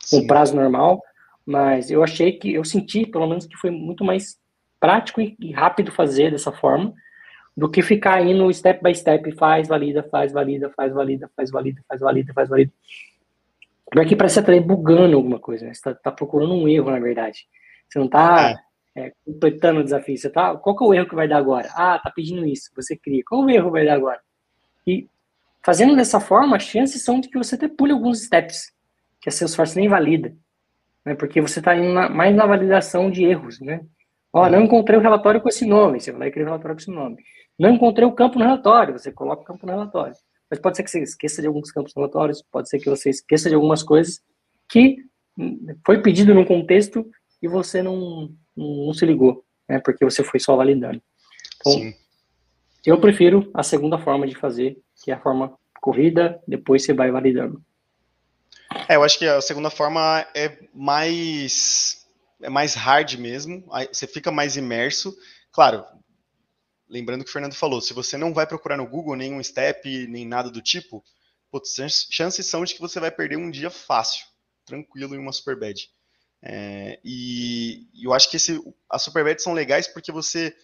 com 0.09 0.17
o 0.17 0.27
prazo 0.27 0.55
normal, 0.55 1.01
mas 1.45 1.89
eu 1.89 2.03
achei 2.03 2.33
que, 2.33 2.53
eu 2.53 2.63
senti 2.63 3.07
pelo 3.07 3.27
menos 3.27 3.47
que 3.47 3.57
foi 3.57 3.71
muito 3.71 4.03
mais 4.03 4.37
prático 4.79 5.19
e, 5.19 5.35
e 5.39 5.51
rápido 5.51 5.91
fazer 5.91 6.31
dessa 6.31 6.51
forma 6.51 6.93
do 7.55 7.69
que 7.69 7.81
ficar 7.81 8.21
indo 8.21 8.51
step 8.53 8.81
by 8.83 8.95
step, 8.95 9.31
faz, 9.33 9.67
valida, 9.67 10.03
faz, 10.03 10.31
valida, 10.31 10.71
faz, 10.75 10.93
valida, 10.93 11.29
faz, 11.35 11.51
valida, 11.51 11.81
faz, 11.87 12.01
valida, 12.01 12.33
faz, 12.33 12.49
valida. 12.49 12.71
Porque 13.91 14.15
parece 14.15 14.39
que 14.39 14.45
você 14.45 14.55
está 14.55 14.67
bugando 14.67 15.15
alguma 15.15 15.39
coisa, 15.39 15.65
né? 15.65 15.73
Você 15.73 15.79
está 15.79 15.93
tá 15.93 16.11
procurando 16.11 16.53
um 16.53 16.67
erro, 16.67 16.91
na 16.91 16.99
verdade. 16.99 17.47
Você 17.87 17.97
não 17.97 18.05
está 18.05 18.55
é. 18.95 19.07
é, 19.07 19.13
completando 19.25 19.79
o 19.79 19.83
desafio. 19.83 20.17
Você 20.17 20.29
tá, 20.29 20.55
qual 20.55 20.77
que 20.77 20.83
é 20.83 20.87
o 20.87 20.93
erro 20.93 21.09
que 21.09 21.15
vai 21.15 21.27
dar 21.27 21.37
agora? 21.37 21.69
Ah, 21.73 21.99
tá 22.01 22.11
pedindo 22.11 22.45
isso, 22.45 22.69
você 22.75 22.95
cria. 22.95 23.23
Qual 23.27 23.43
o 23.43 23.49
erro 23.49 23.65
que 23.65 23.71
vai 23.71 23.85
dar 23.85 23.95
agora? 23.95 24.19
E 24.85 25.07
fazendo 25.63 25.95
dessa 25.95 26.19
forma, 26.19 26.55
as 26.55 26.63
chances 26.63 27.03
são 27.03 27.19
de 27.19 27.29
que 27.29 27.37
você 27.37 27.55
até 27.55 27.67
pule 27.67 27.91
alguns 27.91 28.25
steps, 28.25 28.71
que 29.19 29.27
a 29.27 29.31
Salesforce 29.31 29.75
nem 29.75 29.89
valida. 29.89 30.35
Né? 31.03 31.15
Porque 31.15 31.41
você 31.41 31.59
está 31.59 31.75
indo 31.75 31.91
na, 31.91 32.09
mais 32.09 32.35
na 32.35 32.45
validação 32.45 33.09
de 33.09 33.23
erros, 33.23 33.59
né? 33.59 33.81
Ó, 34.31 34.47
não 34.47 34.61
encontrei 34.61 34.97
o 34.99 35.01
relatório 35.01 35.41
com 35.41 35.49
esse 35.49 35.65
nome, 35.65 35.99
você 35.99 36.11
vai 36.11 36.19
lá 36.19 36.27
e 36.27 36.31
cria 36.31 36.45
o 36.45 36.47
relatório 36.47 36.75
com 36.75 36.81
esse 36.81 36.91
nome. 36.91 37.17
Não 37.59 37.71
encontrei 37.71 38.07
o 38.07 38.13
campo 38.13 38.39
no 38.39 38.45
relatório, 38.45 38.97
você 38.97 39.11
coloca 39.11 39.41
o 39.41 39.45
campo 39.45 39.65
no 39.65 39.73
relatório. 39.73 40.15
Mas 40.49 40.59
pode 40.59 40.77
ser 40.77 40.83
que 40.83 40.89
você 40.89 41.03
esqueça 41.03 41.41
de 41.41 41.47
alguns 41.47 41.71
campos 41.71 41.93
relatórios, 41.93 42.41
pode 42.41 42.69
ser 42.69 42.79
que 42.79 42.89
você 42.89 43.09
esqueça 43.09 43.49
de 43.49 43.55
algumas 43.55 43.83
coisas 43.83 44.21
que 44.69 44.97
foi 45.85 46.01
pedido 46.01 46.33
num 46.33 46.45
contexto 46.45 47.05
e 47.41 47.47
você 47.47 47.83
não, 47.83 48.31
não, 48.55 48.85
não 48.87 48.93
se 48.93 49.05
ligou, 49.05 49.43
né? 49.67 49.79
Porque 49.79 50.05
você 50.05 50.23
foi 50.23 50.39
só 50.39 50.55
validando. 50.55 51.01
Então, 51.59 51.73
Sim. 51.73 51.93
eu 52.85 52.99
prefiro 52.99 53.51
a 53.53 53.61
segunda 53.61 53.97
forma 53.97 54.25
de 54.25 54.35
fazer, 54.35 54.77
que 55.03 55.11
é 55.11 55.13
a 55.15 55.19
forma 55.19 55.53
corrida, 55.81 56.41
depois 56.47 56.83
você 56.83 56.93
vai 56.93 57.11
validando. 57.11 57.61
É, 58.87 58.95
eu 58.95 59.03
acho 59.03 59.19
que 59.19 59.25
a 59.25 59.41
segunda 59.41 59.69
forma 59.69 60.25
é 60.35 60.57
mais 60.73 62.07
é 62.41 62.49
mais 62.49 62.73
hard 62.73 63.15
mesmo, 63.15 63.65
você 63.91 64.07
fica 64.07 64.31
mais 64.31 64.55
imerso. 64.55 65.13
Claro, 65.51 65.83
lembrando 66.89 67.23
que 67.23 67.29
o 67.29 67.33
Fernando 67.33 67.53
falou, 67.53 67.79
se 67.79 67.93
você 67.93 68.17
não 68.17 68.33
vai 68.33 68.47
procurar 68.47 68.77
no 68.77 68.87
Google 68.87 69.15
nenhum 69.15 69.41
step, 69.43 70.07
nem 70.07 70.25
nada 70.25 70.49
do 70.49 70.61
tipo, 70.61 71.03
putz, 71.51 71.75
chances 72.09 72.45
são 72.45 72.63
de 72.63 72.73
que 72.73 72.81
você 72.81 72.99
vai 72.99 73.11
perder 73.11 73.37
um 73.37 73.51
dia 73.51 73.69
fácil, 73.69 74.25
tranquilo, 74.65 75.15
em 75.15 75.19
uma 75.19 75.31
Superbad. 75.31 75.89
É, 76.41 76.99
e, 77.03 77.87
eu 78.01 78.13
acho 78.13 78.29
que 78.29 78.37
esse, 78.37 78.59
as 78.89 79.03
Superbads 79.03 79.43
são 79.43 79.53
legais 79.53 79.87
porque 79.87 80.11
você, 80.11 80.55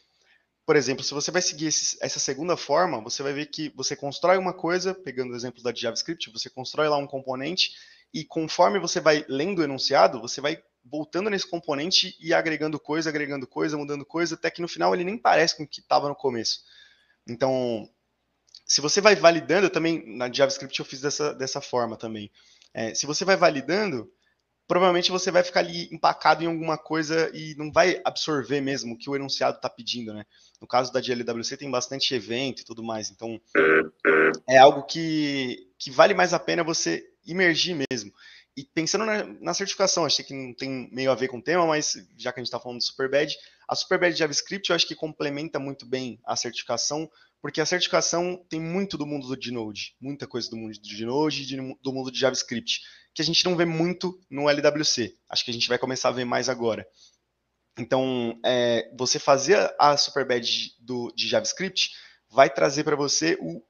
por 0.65 0.75
exemplo, 0.75 1.03
se 1.03 1.13
você 1.13 1.31
vai 1.31 1.41
seguir 1.41 1.67
esse, 1.67 1.97
essa 2.01 2.19
segunda 2.19 2.57
forma, 2.57 3.01
você 3.01 3.21
vai 3.21 3.33
ver 3.33 3.47
que 3.47 3.69
você 3.75 3.95
constrói 3.95 4.37
uma 4.37 4.53
coisa, 4.53 4.93
pegando 4.93 5.33
o 5.33 5.35
exemplo 5.35 5.61
da 5.61 5.73
JavaScript, 5.73 6.31
você 6.31 6.49
constrói 6.49 6.87
lá 6.87 6.97
um 6.97 7.07
componente 7.07 7.71
e 8.13 8.23
conforme 8.23 8.79
você 8.79 8.99
vai 8.99 9.25
lendo 9.27 9.59
o 9.59 9.63
enunciado, 9.63 10.21
você 10.21 10.39
vai 10.39 10.61
voltando 10.85 11.29
nesse 11.29 11.49
componente 11.49 12.15
e 12.19 12.33
agregando 12.33 12.79
coisa, 12.79 13.09
agregando 13.09 13.47
coisa, 13.47 13.77
mudando 13.77 14.05
coisa, 14.05 14.35
até 14.35 14.51
que 14.51 14.61
no 14.61 14.67
final 14.67 14.93
ele 14.93 15.03
nem 15.03 15.17
parece 15.17 15.57
com 15.57 15.63
o 15.63 15.67
que 15.67 15.81
estava 15.81 16.07
no 16.07 16.15
começo. 16.15 16.61
Então, 17.27 17.89
se 18.65 18.81
você 18.81 19.01
vai 19.01 19.15
validando, 19.15 19.65
eu 19.65 19.71
também 19.71 20.03
na 20.15 20.31
JavaScript 20.31 20.79
eu 20.79 20.85
fiz 20.85 21.01
dessa, 21.01 21.33
dessa 21.33 21.59
forma 21.59 21.97
também. 21.97 22.31
É, 22.73 22.93
se 22.93 23.05
você 23.05 23.25
vai 23.25 23.35
validando, 23.35 24.11
provavelmente 24.67 25.11
você 25.11 25.31
vai 25.31 25.43
ficar 25.43 25.61
ali 25.61 25.89
empacado 25.91 26.43
em 26.43 26.47
alguma 26.47 26.77
coisa 26.77 27.31
e 27.33 27.55
não 27.55 27.71
vai 27.71 28.01
absorver 28.03 28.61
mesmo 28.61 28.93
o 28.93 28.97
que 28.97 29.09
o 29.09 29.15
enunciado 29.15 29.57
está 29.57 29.69
pedindo, 29.69 30.13
né? 30.13 30.25
No 30.61 30.67
caso 30.67 30.91
da 30.91 31.01
GLWC 31.01 31.57
tem 31.57 31.69
bastante 31.69 32.13
evento 32.13 32.61
e 32.61 32.65
tudo 32.65 32.83
mais, 32.83 33.09
então 33.09 33.39
é 34.47 34.57
algo 34.57 34.83
que, 34.83 35.67
que 35.77 35.91
vale 35.91 36.13
mais 36.13 36.33
a 36.33 36.39
pena 36.39 36.63
você 36.63 37.03
imergir 37.25 37.75
mesmo. 37.89 38.11
E 38.57 38.63
pensando 38.63 39.05
na, 39.05 39.23
na, 39.25 39.53
certificação, 39.53 40.05
achei 40.05 40.23
que 40.23 40.33
não 40.33 40.53
tem 40.53 40.89
meio 40.91 41.11
a 41.11 41.15
ver 41.15 41.27
com 41.27 41.39
o 41.39 41.41
tema, 41.41 41.65
mas 41.65 41.93
já 42.17 42.31
que 42.31 42.39
a 42.39 42.41
gente 42.41 42.47
está 42.47 42.59
falando 42.59 42.79
de 42.79 42.85
Superbad, 42.85 43.35
a 43.67 43.75
Superbad 43.75 44.15
JavaScript 44.17 44.69
eu 44.69 44.75
acho 44.75 44.87
que 44.87 44.95
complementa 44.95 45.59
muito 45.59 45.85
bem 45.85 46.21
a 46.25 46.37
certificação, 46.37 47.09
porque 47.41 47.59
a 47.59 47.65
certificação 47.65 48.43
tem 48.49 48.61
muito 48.61 48.97
do 48.97 49.05
mundo 49.05 49.27
do 49.27 49.51
Node, 49.51 49.95
muita 49.99 50.25
coisa 50.25 50.49
do 50.49 50.55
mundo 50.55 50.71
de 50.71 51.05
Node 51.05 51.53
e 51.53 51.75
do 51.81 51.91
mundo 51.91 52.09
de 52.09 52.17
JavaScript, 52.17 52.81
que 53.13 53.21
a 53.21 53.25
gente 53.25 53.43
não 53.43 53.57
vê 53.57 53.65
muito 53.65 54.17
no 54.29 54.49
LWC. 54.49 55.13
Acho 55.29 55.43
que 55.43 55.51
a 55.51 55.53
gente 55.53 55.67
vai 55.67 55.77
começar 55.77 56.09
a 56.09 56.13
ver 56.13 56.25
mais 56.25 56.47
agora. 56.47 56.87
Então, 57.77 58.39
é, 58.45 58.89
você 58.97 59.19
fazer 59.19 59.73
a 59.77 59.97
Superbad 59.97 60.73
do, 60.79 61.11
de 61.13 61.27
JavaScript 61.27 61.91
vai 62.29 62.49
trazer 62.49 62.85
para 62.85 62.95
você 62.95 63.37
o, 63.41 63.61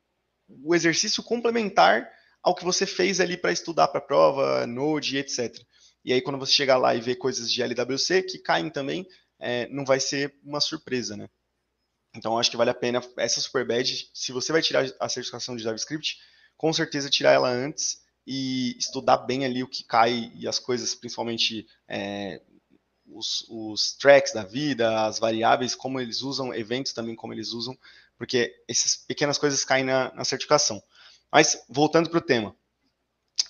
o 0.64 0.76
exercício 0.76 1.24
complementar 1.24 2.08
ao 2.46 2.54
que 2.54 2.64
você 2.64 2.86
fez 2.86 3.20
ali 3.20 3.36
para 3.36 3.52
estudar 3.52 3.88
para 3.88 3.98
a 3.98 4.04
prova, 4.04 4.68
Node, 4.68 5.18
etc. 5.18 5.60
E 6.06 6.14
aí, 6.14 6.22
quando 6.22 6.38
você 6.38 6.54
chegar 6.54 6.78
lá 6.78 6.94
e 6.94 7.02
ver 7.02 7.16
coisas 7.16 7.52
de 7.52 7.64
LWC 7.64 8.22
que 8.22 8.38
caem 8.38 8.70
também, 8.70 9.04
é, 9.40 9.68
não 9.70 9.84
vai 9.84 10.00
ser 10.00 10.32
uma 10.44 10.62
surpresa, 10.62 11.18
né? 11.18 11.28
Então, 12.16 12.38
acho 12.38 12.52
que 12.52 12.56
vale 12.56 12.70
a 12.70 12.76
pena 12.76 13.02
essa 13.18 13.42
Super 13.42 13.66
Badge. 13.66 14.12
Se 14.14 14.32
você 14.32 14.52
vai 14.52 14.62
tirar 14.62 14.86
a 15.00 15.10
certificação 15.10 15.56
de 15.56 15.64
JavaScript, 15.64 16.20
com 16.56 16.72
certeza 16.72 17.10
tirar 17.10 17.32
ela 17.34 17.50
antes 17.50 18.04
e 18.28 18.78
estudar 18.78 19.18
bem 19.18 19.44
ali 19.44 19.64
o 19.64 19.68
que 19.68 19.84
cai 19.84 20.32
e 20.36 20.48
as 20.48 20.60
coisas, 20.60 20.94
principalmente 20.94 21.66
é, 21.88 22.40
os, 23.08 23.44
os, 23.50 23.98
tracks 23.98 24.34
da 24.34 24.44
vida, 24.44 25.08
as 25.08 25.18
variáveis, 25.18 25.74
como 25.74 26.00
eles 26.00 26.22
usam, 26.22 26.54
eventos 26.54 26.94
também 26.94 27.16
como 27.16 27.34
eles 27.34 27.54
usam, 27.54 27.76
porque 28.20 28.54
essas 28.68 28.96
pequenas 28.96 29.40
coisas 29.40 29.66
caem 29.66 29.84
na, 29.84 30.14
na 30.14 30.24
certificação. 30.24 30.82
Mas, 31.32 31.64
voltando 31.70 32.10
para 32.10 32.20
o 32.20 32.22
tema. 32.22 32.56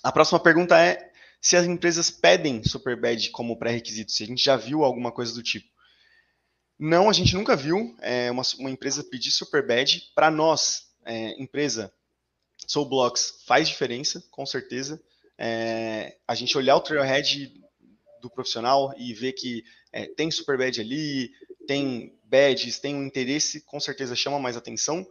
A 0.02 0.12
próxima 0.12 0.40
pergunta 0.40 0.78
é 0.78 1.10
se 1.40 1.56
as 1.56 1.64
empresas 1.64 2.10
pedem 2.10 2.62
Superbad 2.64 3.30
como 3.30 3.58
pré-requisito, 3.58 4.12
se 4.12 4.24
a 4.24 4.26
gente 4.26 4.42
já 4.42 4.56
viu 4.56 4.84
alguma 4.84 5.12
coisa 5.12 5.32
do 5.32 5.42
tipo. 5.42 5.68
Não, 6.78 7.08
a 7.08 7.12
gente 7.12 7.34
nunca 7.34 7.56
viu 7.56 7.96
é, 8.00 8.30
uma, 8.30 8.42
uma, 8.58 8.70
empresa 8.70 9.04
pedir 9.04 9.30
Superbad. 9.30 10.10
Para 10.14 10.30
nós, 10.30 10.88
é, 11.04 11.40
empresa 11.40 11.92
Soul 12.66 12.88
Blocks 12.88 13.42
faz 13.46 13.68
diferença, 13.68 14.22
com 14.30 14.44
certeza. 14.44 15.00
É, 15.38 16.16
a 16.26 16.34
gente 16.34 16.56
olhar 16.56 16.76
o 16.76 16.80
Trailhead 16.80 17.62
do 18.20 18.30
profissional 18.30 18.94
e 18.98 19.14
ver 19.14 19.32
que 19.32 19.64
é, 19.92 20.06
tem 20.06 20.30
super 20.30 20.58
badge 20.58 20.80
ali, 20.80 21.30
tem 21.66 22.18
badges, 22.24 22.78
tem 22.78 22.94
um 22.94 23.04
interesse, 23.04 23.60
com 23.62 23.80
certeza 23.80 24.16
chama 24.16 24.38
mais 24.38 24.56
atenção. 24.56 25.06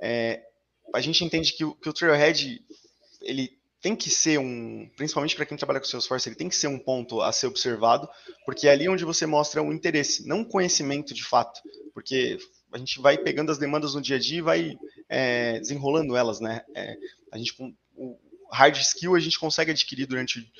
É, 0.00 0.42
a 0.92 1.00
gente 1.00 1.24
entende 1.24 1.52
que 1.52 1.64
o, 1.64 1.74
que 1.74 1.88
o 1.88 1.92
Trailhead 1.92 2.62
ele 3.22 3.58
tem 3.80 3.94
que 3.94 4.08
ser 4.08 4.38
um, 4.38 4.88
principalmente 4.96 5.36
para 5.36 5.44
quem 5.44 5.58
trabalha 5.58 5.78
com 5.78 5.86
Salesforce, 5.86 6.28
ele 6.28 6.36
tem 6.36 6.48
que 6.48 6.56
ser 6.56 6.68
um 6.68 6.78
ponto 6.78 7.20
a 7.20 7.30
ser 7.32 7.46
observado, 7.46 8.08
porque 8.46 8.66
é 8.66 8.70
ali 8.70 8.88
onde 8.88 9.04
você 9.04 9.26
mostra 9.26 9.62
o 9.62 9.72
interesse, 9.72 10.26
não 10.26 10.42
conhecimento 10.42 11.12
de 11.12 11.22
fato, 11.22 11.60
porque 11.92 12.38
a 12.72 12.78
gente 12.78 12.98
vai 12.98 13.18
pegando 13.18 13.52
as 13.52 13.58
demandas 13.58 13.94
no 13.94 14.00
dia 14.00 14.16
a 14.16 14.18
dia 14.18 14.38
e 14.38 14.42
vai 14.42 14.78
é, 15.08 15.60
desenrolando 15.60 16.16
elas, 16.16 16.40
né? 16.40 16.62
É, 16.74 16.96
a 17.30 17.36
gente 17.36 17.54
o 17.96 18.18
hard 18.50 18.76
skill 18.76 19.14
a 19.14 19.20
gente 19.20 19.38
consegue 19.38 19.70
adquirir 19.70 20.06
durante 20.06 20.50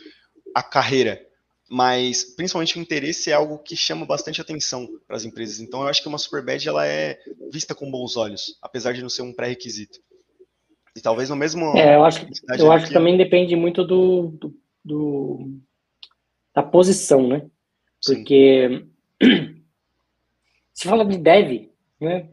a 0.54 0.62
carreira, 0.62 1.26
mas 1.68 2.24
principalmente 2.24 2.78
o 2.78 2.82
interesse 2.82 3.30
é 3.30 3.34
algo 3.34 3.58
que 3.58 3.74
chama 3.74 4.04
bastante 4.04 4.40
atenção 4.40 4.86
para 5.06 5.16
as 5.16 5.24
empresas. 5.24 5.60
Então 5.60 5.80
eu 5.80 5.88
acho 5.88 6.02
que 6.02 6.08
uma 6.08 6.18
super 6.18 6.44
badge 6.44 6.68
ela 6.68 6.86
é 6.86 7.18
vista 7.50 7.74
com 7.74 7.90
bons 7.90 8.16
olhos, 8.16 8.58
apesar 8.60 8.92
de 8.92 9.00
não 9.00 9.08
ser 9.08 9.22
um 9.22 9.32
pré-requisito. 9.32 9.98
E 10.96 11.00
talvez 11.00 11.28
no 11.28 11.36
mesmo. 11.36 11.76
É, 11.76 11.96
eu 11.96 12.04
acho, 12.04 12.26
eu 12.58 12.70
acho 12.70 12.86
que 12.86 12.92
também 12.92 13.16
depende 13.16 13.56
muito 13.56 13.84
do, 13.84 14.28
do, 14.38 14.54
do, 14.84 15.58
da 16.54 16.62
posição, 16.62 17.26
né? 17.26 17.46
Porque 18.04 18.84
se 20.72 20.88
fala 20.88 21.04
de 21.04 21.18
dev, 21.18 21.68
né? 22.00 22.28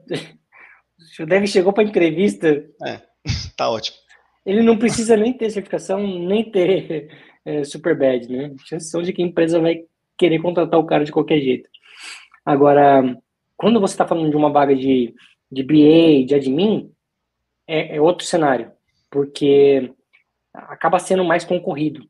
Se 1.00 1.24
o 1.24 1.25
dev 1.25 1.48
chegou 1.48 1.74
para 1.74 1.84
entrevista. 1.84 2.48
É, 2.86 3.01
tá 3.58 3.70
ótimo. 3.70 3.98
Ele 4.46 4.62
não 4.62 4.77
precisa 4.77 5.15
nem 5.18 5.34
ter 5.34 5.50
certificação, 5.50 6.06
nem 6.06 6.50
ter 6.51 7.10
é, 7.46 7.63
super 7.63 7.98
bad, 7.98 8.32
né? 8.32 8.53
Chances 8.65 8.91
são 8.91 9.01
de 9.01 9.12
que 9.12 9.24
a 9.24 9.25
empresa 9.25 9.60
vai 9.60 9.86
querer 10.18 10.39
contratar 10.39 10.80
o 10.80 10.86
cara 10.86 11.03
de 11.03 11.12
qualquer 11.12 11.39
jeito. 11.39 11.68
Agora, 12.46 13.18
quando 13.58 13.80
você 13.80 13.94
está 13.94 14.06
falando 14.06 14.30
de 14.30 14.36
uma 14.36 14.51
vaga 14.51 14.75
de, 14.75 15.13
de 15.51 15.63
BA, 15.63 16.25
de 16.27 16.36
admin, 16.36 16.91
é, 17.72 17.96
é 17.96 18.01
outro 18.01 18.25
cenário, 18.25 18.70
porque 19.10 19.94
acaba 20.54 21.00
sendo 21.00 21.24
mais 21.24 21.46
concorrido. 21.46 22.06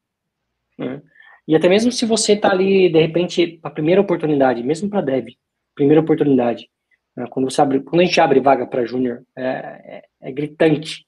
Né? 0.77 1.01
E 1.47 1.55
até 1.55 1.69
mesmo 1.69 1.91
se 1.91 2.05
você 2.05 2.33
está 2.33 2.51
ali, 2.51 2.91
de 2.91 2.99
repente, 2.99 3.59
a 3.61 3.69
primeira 3.69 4.01
oportunidade, 4.01 4.63
mesmo 4.63 4.89
para 4.89 5.01
dev, 5.01 5.27
primeira 5.75 6.01
oportunidade, 6.01 6.67
né? 7.15 7.27
quando, 7.29 7.49
você 7.51 7.61
abre, 7.61 7.81
quando 7.81 8.01
a 8.01 8.05
gente 8.05 8.19
abre 8.19 8.39
vaga 8.39 8.65
para 8.65 8.85
júnior, 8.85 9.23
é, 9.35 9.43
é, 9.43 10.03
é, 10.21 10.31
gritante 10.31 11.05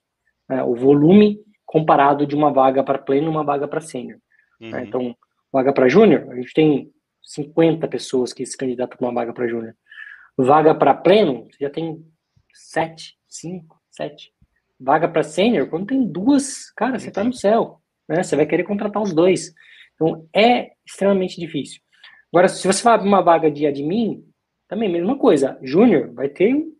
né? 0.48 0.62
o 0.62 0.74
volume 0.76 1.40
comparado 1.66 2.24
de 2.24 2.36
uma 2.36 2.52
vaga 2.52 2.84
para 2.84 2.98
pleno 2.98 3.26
e 3.26 3.30
uma 3.30 3.42
vaga 3.42 3.66
para 3.66 3.80
sênior. 3.80 4.20
Né? 4.60 4.78
Uhum. 4.78 4.84
Então, 4.84 5.16
vaga 5.52 5.72
para 5.72 5.88
júnior, 5.88 6.30
a 6.30 6.36
gente 6.36 6.54
tem 6.54 6.92
50 7.22 7.88
pessoas 7.88 8.32
que 8.32 8.46
se 8.46 8.56
candidatam 8.56 8.96
para 8.96 9.06
uma 9.08 9.14
vaga 9.14 9.32
para 9.32 9.48
júnior. 9.48 9.74
Vaga 10.36 10.74
para 10.74 10.94
pleno, 10.94 11.48
já 11.60 11.70
tem 11.70 12.04
7, 12.52 13.16
5, 13.28 13.80
7. 13.90 14.33
Vaga 14.84 15.08
para 15.08 15.22
sênior, 15.22 15.68
quando 15.68 15.86
tem 15.86 16.06
duas, 16.06 16.70
cara, 16.72 16.98
você 16.98 17.08
está 17.08 17.24
no 17.24 17.32
céu. 17.32 17.80
Né? 18.08 18.22
Você 18.22 18.36
vai 18.36 18.44
querer 18.44 18.64
contratar 18.64 19.02
os 19.02 19.14
dois. 19.14 19.54
Então, 19.94 20.28
é 20.34 20.72
extremamente 20.84 21.40
difícil. 21.40 21.80
Agora, 22.30 22.48
se 22.48 22.66
você 22.66 22.82
for 22.82 23.00
uma 23.00 23.22
vaga 23.22 23.50
de 23.50 23.66
admin, 23.66 24.24
também 24.68 24.90
mesma 24.90 25.16
coisa. 25.16 25.58
Júnior 25.62 26.12
vai 26.12 26.28
ter 26.28 26.54
um 26.54 26.74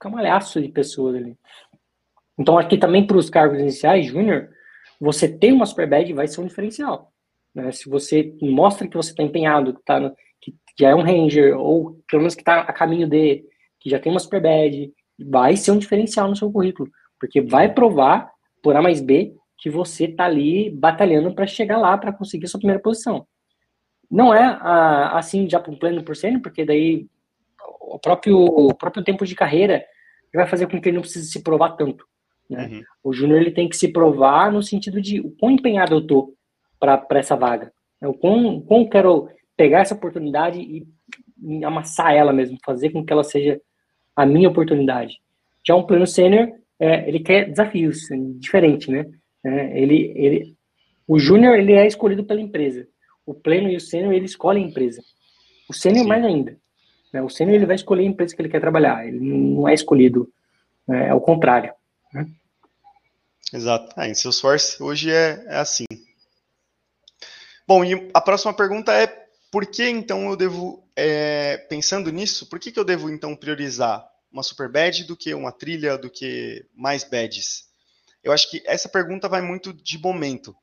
camalhaço 0.00 0.60
de 0.60 0.68
pessoas 0.68 1.14
ali. 1.14 1.36
Então, 2.38 2.58
aqui 2.58 2.76
também 2.76 3.06
para 3.06 3.18
os 3.18 3.30
cargos 3.30 3.60
iniciais, 3.60 4.06
júnior, 4.06 4.48
você 4.98 5.28
ter 5.28 5.52
uma 5.52 5.66
super 5.66 5.88
badge 5.88 6.12
vai 6.12 6.26
ser 6.26 6.40
um 6.40 6.46
diferencial. 6.46 7.12
Né? 7.54 7.70
Se 7.70 7.88
você 7.88 8.34
mostra 8.42 8.88
que 8.88 8.96
você 8.96 9.10
está 9.10 9.22
empenhado, 9.22 9.74
que, 9.74 9.82
tá 9.82 10.00
no, 10.00 10.16
que 10.40 10.54
já 10.78 10.88
é 10.88 10.94
um 10.94 11.02
ranger, 11.02 11.56
ou 11.58 12.02
pelo 12.08 12.22
menos 12.22 12.34
que 12.34 12.42
está 12.42 12.60
a 12.60 12.72
caminho 12.72 13.06
de, 13.06 13.44
que 13.78 13.90
já 13.90 13.98
tem 13.98 14.10
uma 14.10 14.20
super 14.20 14.40
badge, 14.40 14.92
vai 15.24 15.56
ser 15.56 15.72
um 15.72 15.78
diferencial 15.78 16.28
no 16.28 16.36
seu 16.36 16.50
currículo, 16.50 16.90
porque 17.18 17.40
vai 17.40 17.72
provar, 17.72 18.30
por 18.62 18.76
A 18.76 18.82
mais 18.82 19.00
B, 19.00 19.34
que 19.58 19.68
você 19.68 20.04
está 20.04 20.24
ali 20.24 20.70
batalhando 20.70 21.34
para 21.34 21.46
chegar 21.46 21.78
lá, 21.78 21.96
para 21.98 22.12
conseguir 22.12 22.46
a 22.46 22.48
sua 22.48 22.60
primeira 22.60 22.82
posição. 22.82 23.26
Não 24.10 24.34
é 24.34 24.42
ah, 24.42 25.18
assim 25.18 25.48
já 25.48 25.60
para 25.60 25.70
um 25.70 25.78
pleno 25.78 26.02
por 26.02 26.16
cento, 26.16 26.42
porque 26.42 26.64
daí 26.64 27.06
o 27.80 27.98
próprio, 27.98 28.38
o 28.38 28.74
próprio 28.74 29.04
tempo 29.04 29.26
de 29.26 29.34
carreira 29.34 29.84
vai 30.34 30.46
fazer 30.46 30.66
com 30.66 30.80
que 30.80 30.88
ele 30.88 30.96
não 30.96 31.02
precise 31.02 31.30
se 31.30 31.42
provar 31.42 31.70
tanto. 31.76 32.04
Né? 32.48 32.66
Uhum. 32.66 32.82
O 33.04 33.12
júnior 33.12 33.40
ele 33.40 33.50
tem 33.50 33.68
que 33.68 33.76
se 33.76 33.88
provar 33.88 34.50
no 34.50 34.62
sentido 34.62 35.00
de 35.00 35.20
o 35.20 35.30
quão 35.38 35.52
empenhado 35.52 35.94
eu 35.94 36.06
tô 36.06 36.34
para 36.78 37.06
essa 37.12 37.36
vaga. 37.36 37.72
Né? 38.00 38.08
O 38.08 38.14
quão, 38.14 38.60
quão 38.62 38.88
quero 38.88 39.28
pegar 39.56 39.80
essa 39.80 39.94
oportunidade 39.94 40.58
e, 40.58 40.86
e 41.42 41.64
amassar 41.64 42.14
ela 42.14 42.32
mesmo, 42.32 42.58
fazer 42.64 42.90
com 42.90 43.04
que 43.04 43.12
ela 43.12 43.22
seja 43.22 43.60
a 44.22 44.26
minha 44.26 44.48
oportunidade. 44.48 45.20
Já 45.66 45.74
um 45.74 45.86
plano 45.86 46.06
sênior, 46.06 46.52
é, 46.78 47.08
ele 47.08 47.20
quer 47.20 47.50
desafios, 47.50 48.10
é 48.10 48.16
diferente, 48.36 48.90
né? 48.90 49.06
É, 49.44 49.80
ele, 49.80 50.12
ele, 50.16 50.56
o 51.06 51.18
júnior 51.18 51.58
ele 51.58 51.72
é 51.72 51.86
escolhido 51.86 52.24
pela 52.24 52.40
empresa. 52.40 52.86
O 53.26 53.34
pleno 53.34 53.68
e 53.68 53.76
o 53.76 53.80
sênior 53.80 54.12
ele 54.12 54.26
escolhe 54.26 54.62
a 54.62 54.66
empresa. 54.66 55.02
O 55.68 55.72
sênior 55.72 56.06
mais 56.06 56.24
ainda. 56.24 56.56
Né? 57.12 57.22
O 57.22 57.28
sênior 57.28 57.56
ele 57.56 57.66
vai 57.66 57.76
escolher 57.76 58.02
a 58.02 58.06
empresa 58.06 58.34
que 58.34 58.42
ele 58.42 58.48
quer 58.48 58.60
trabalhar. 58.60 59.06
Ele 59.06 59.20
não 59.20 59.68
é 59.68 59.74
escolhido, 59.74 60.28
é, 60.88 61.08
é 61.08 61.14
o 61.14 61.20
contrário. 61.20 61.72
Né? 62.12 62.26
Exato. 63.52 63.92
Ah, 63.96 64.08
em 64.08 64.14
Salesforce 64.14 64.82
hoje 64.82 65.10
é, 65.12 65.44
é 65.46 65.56
assim. 65.56 65.84
Bom, 67.66 67.84
e 67.84 68.10
a 68.12 68.20
próxima 68.20 68.52
pergunta 68.52 68.92
é 68.92 69.06
por 69.50 69.66
que 69.66 69.88
então 69.88 70.28
eu 70.28 70.36
devo, 70.36 70.82
é, 70.96 71.56
pensando 71.68 72.10
nisso, 72.10 72.48
por 72.48 72.58
que, 72.58 72.72
que 72.72 72.78
eu 72.78 72.84
devo 72.84 73.10
então 73.10 73.36
priorizar 73.36 74.09
uma 74.30 74.42
super 74.42 74.70
badge 74.70 75.04
do 75.04 75.16
que 75.16 75.34
uma 75.34 75.52
trilha, 75.52 75.98
do 75.98 76.10
que 76.10 76.66
mais 76.74 77.04
badges? 77.04 77.68
Eu 78.22 78.32
acho 78.32 78.50
que 78.50 78.62
essa 78.66 78.88
pergunta 78.88 79.28
vai 79.28 79.40
muito 79.40 79.72
de 79.72 79.98
momento. 79.98 80.54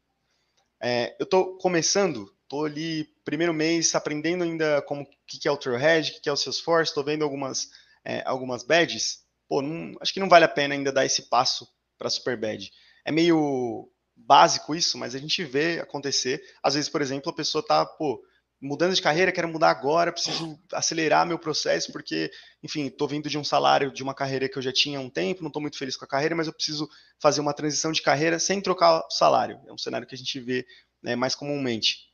É, 0.81 1.15
eu 1.19 1.23
estou 1.23 1.57
começando, 1.57 2.31
estou 2.43 2.65
ali 2.65 3.05
primeiro 3.25 3.53
mês 3.53 3.93
aprendendo 3.95 4.43
ainda 4.43 4.81
como 4.83 5.07
que, 5.27 5.39
que 5.39 5.47
é 5.47 5.51
o 5.51 5.57
Trailhead, 5.57 6.13
que, 6.13 6.21
que 6.21 6.29
é 6.29 6.31
o 6.31 6.37
Salesforce, 6.37 6.91
estou 6.91 7.03
vendo 7.03 7.23
algumas, 7.23 7.67
é, 8.05 8.21
algumas 8.25 8.63
badges. 8.63 9.23
Pô, 9.47 9.61
não, 9.61 9.97
acho 10.01 10.13
que 10.13 10.19
não 10.19 10.29
vale 10.29 10.45
a 10.45 10.49
pena 10.49 10.75
ainda 10.75 10.91
dar 10.91 11.05
esse 11.05 11.23
passo 11.23 11.67
para 11.97 12.09
Superbad. 12.09 12.69
É 13.03 13.11
meio 13.11 13.89
básico 14.15 14.75
isso, 14.75 14.97
mas 14.97 15.15
a 15.15 15.19
gente 15.19 15.43
vê 15.43 15.79
acontecer. 15.79 16.41
Às 16.61 16.75
vezes, 16.75 16.89
por 16.89 17.01
exemplo, 17.01 17.31
a 17.31 17.35
pessoa 17.35 17.65
tá, 17.65 17.85
pô, 17.85 18.21
mudando 18.61 18.95
de 18.95 19.01
carreira, 19.01 19.31
quero 19.31 19.47
mudar 19.47 19.69
agora, 19.69 20.11
preciso 20.11 20.59
acelerar 20.73 21.25
meu 21.25 21.37
processo, 21.37 21.91
porque, 21.91 22.31
enfim, 22.63 22.87
estou 22.87 23.07
vindo 23.07 23.29
de 23.29 23.37
um 23.37 23.43
salário 23.43 23.91
de 23.91 24.01
uma 24.01 24.13
carreira 24.13 24.49
que 24.49 24.57
eu 24.57 24.61
já 24.61 24.71
tinha 24.71 24.97
há 24.97 25.01
um 25.01 25.09
tempo, 25.09 25.41
não 25.41 25.49
estou 25.49 25.61
muito 25.61 25.77
feliz 25.77 25.95
com 25.95 26.05
a 26.05 26.07
carreira, 26.07 26.35
mas 26.35 26.47
eu 26.47 26.53
preciso 26.53 26.89
fazer 27.19 27.39
uma 27.39 27.53
transição 27.53 27.91
de 27.91 28.01
carreira 28.01 28.39
sem 28.39 28.59
trocar 28.61 29.05
o 29.05 29.11
salário. 29.11 29.59
É 29.67 29.73
um 29.73 29.77
cenário 29.77 30.07
que 30.07 30.15
a 30.15 30.17
gente 30.17 30.39
vê 30.39 30.65
né, 31.01 31.15
mais 31.15 31.35
comumente. 31.35 32.07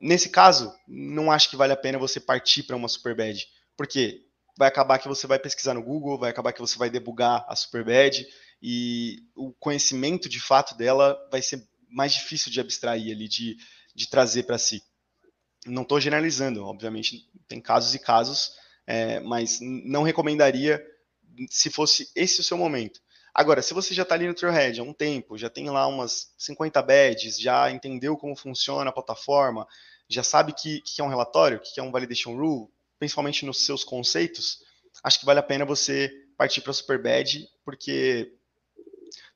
Nesse 0.00 0.30
caso, 0.30 0.74
não 0.88 1.30
acho 1.30 1.50
que 1.50 1.56
vale 1.56 1.74
a 1.74 1.76
pena 1.76 1.98
você 1.98 2.18
partir 2.18 2.62
para 2.62 2.76
uma 2.76 2.88
Superbad, 2.88 3.46
porque 3.76 4.24
vai 4.56 4.68
acabar 4.68 4.98
que 4.98 5.08
você 5.08 5.26
vai 5.26 5.38
pesquisar 5.38 5.74
no 5.74 5.82
Google, 5.82 6.18
vai 6.18 6.30
acabar 6.30 6.52
que 6.52 6.60
você 6.60 6.78
vai 6.78 6.88
debugar 6.88 7.44
a 7.46 7.54
Superbad, 7.54 8.26
e 8.62 9.22
o 9.34 9.52
conhecimento 9.52 10.28
de 10.28 10.40
fato 10.40 10.74
dela 10.74 11.18
vai 11.30 11.42
ser 11.42 11.66
mais 11.88 12.12
difícil 12.14 12.50
de 12.50 12.60
abstrair 12.60 13.12
ali, 13.12 13.28
de, 13.28 13.56
de 13.94 14.08
trazer 14.08 14.44
para 14.44 14.58
si. 14.58 14.82
Não 15.66 15.82
estou 15.82 16.00
generalizando, 16.00 16.64
obviamente, 16.64 17.28
tem 17.46 17.60
casos 17.60 17.94
e 17.94 17.98
casos, 17.98 18.52
é, 18.86 19.20
mas 19.20 19.58
não 19.60 20.02
recomendaria 20.02 20.84
se 21.50 21.70
fosse 21.70 22.10
esse 22.14 22.40
o 22.40 22.44
seu 22.44 22.56
momento. 22.56 23.00
Agora, 23.32 23.62
se 23.62 23.72
você 23.72 23.94
já 23.94 24.02
está 24.02 24.14
ali 24.14 24.26
no 24.26 24.34
Trailhead 24.34 24.80
há 24.80 24.82
um 24.82 24.92
tempo, 24.92 25.38
já 25.38 25.48
tem 25.48 25.70
lá 25.70 25.86
umas 25.86 26.32
50 26.36 26.82
badges, 26.82 27.38
já 27.38 27.70
entendeu 27.70 28.16
como 28.16 28.34
funciona 28.34 28.90
a 28.90 28.92
plataforma, 28.92 29.66
já 30.08 30.22
sabe 30.22 30.52
que, 30.52 30.80
que 30.80 31.00
é 31.00 31.04
um 31.04 31.08
relatório, 31.08 31.60
que 31.60 31.78
é 31.78 31.82
um 31.82 31.92
validation 31.92 32.34
rule, 32.34 32.68
principalmente 32.98 33.46
nos 33.46 33.64
seus 33.64 33.84
conceitos, 33.84 34.58
acho 35.02 35.20
que 35.20 35.26
vale 35.26 35.38
a 35.38 35.44
pena 35.44 35.64
você 35.64 36.10
partir 36.36 36.60
para 36.60 36.72
a 36.72 36.74
Super 36.74 37.00
Badge, 37.00 37.48
porque 37.64 38.34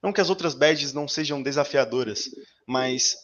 não 0.02 0.12
que 0.12 0.20
as 0.20 0.28
outras 0.28 0.54
badges 0.54 0.92
não 0.92 1.06
sejam 1.06 1.42
desafiadoras, 1.42 2.28
mas 2.66 3.16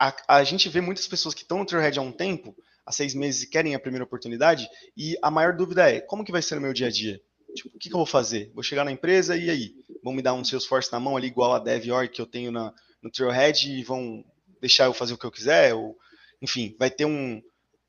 a, 0.00 0.38
a 0.38 0.44
gente 0.44 0.66
vê 0.70 0.80
muitas 0.80 1.06
pessoas 1.06 1.34
que 1.34 1.42
estão 1.42 1.58
no 1.58 1.66
Trailhead 1.66 1.98
há 1.98 2.02
um 2.02 2.10
tempo, 2.10 2.56
há 2.86 2.90
seis 2.90 3.14
meses, 3.14 3.42
e 3.42 3.50
querem 3.50 3.74
a 3.74 3.78
primeira 3.78 4.04
oportunidade, 4.04 4.66
e 4.96 5.14
a 5.20 5.30
maior 5.30 5.54
dúvida 5.54 5.90
é, 5.90 6.00
como 6.00 6.24
que 6.24 6.32
vai 6.32 6.40
ser 6.40 6.56
o 6.56 6.60
meu 6.60 6.72
dia 6.72 6.86
a 6.86 6.90
dia? 6.90 7.20
Tipo, 7.54 7.68
o 7.68 7.78
que, 7.78 7.88
que 7.90 7.94
eu 7.94 7.98
vou 7.98 8.06
fazer? 8.06 8.50
Vou 8.54 8.62
chegar 8.62 8.84
na 8.84 8.92
empresa 8.92 9.36
e 9.36 9.50
aí? 9.50 9.74
Vão 10.02 10.14
me 10.14 10.22
dar 10.22 10.32
um 10.32 10.44
Salesforce 10.44 10.90
na 10.90 10.98
mão 10.98 11.16
ali, 11.16 11.26
igual 11.26 11.52
a 11.52 11.58
DevOrg 11.58 12.08
que 12.08 12.20
eu 12.20 12.26
tenho 12.26 12.50
na, 12.50 12.72
no 13.02 13.10
Trailhead, 13.10 13.70
e 13.70 13.82
vão 13.82 14.24
deixar 14.60 14.86
eu 14.86 14.94
fazer 14.94 15.12
o 15.12 15.18
que 15.18 15.26
eu 15.26 15.30
quiser? 15.30 15.74
Ou, 15.74 15.94
enfim, 16.40 16.74
vai 16.78 16.90
ter 16.90 17.04
um, 17.04 17.42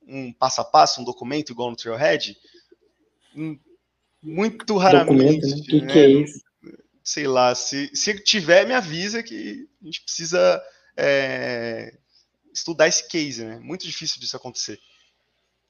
um 0.05 0.33
passo 0.33 0.59
a 0.59 0.65
passo, 0.65 0.99
um 0.99 1.05
documento 1.05 1.51
igual 1.51 1.69
no 1.69 1.77
Trailhead? 1.77 2.35
Hum, 3.35 3.57
muito 4.21 4.75
raramente. 4.75 5.39
Documento, 5.39 5.47
né? 5.47 5.61
O 5.61 5.63
que, 5.63 5.81
né? 5.81 5.93
que 5.93 5.99
é 5.99 6.09
isso? 6.09 6.41
sei 7.03 7.27
lá, 7.27 7.55
se, 7.55 7.89
se 7.95 8.13
tiver, 8.23 8.67
me 8.67 8.73
avisa 8.73 9.23
que 9.23 9.67
a 9.81 9.85
gente 9.85 10.03
precisa 10.03 10.61
é, 10.95 11.97
estudar 12.53 12.87
esse 12.87 13.07
case, 13.07 13.43
né? 13.43 13.59
Muito 13.59 13.85
difícil 13.85 14.19
disso 14.19 14.35
acontecer. 14.37 14.79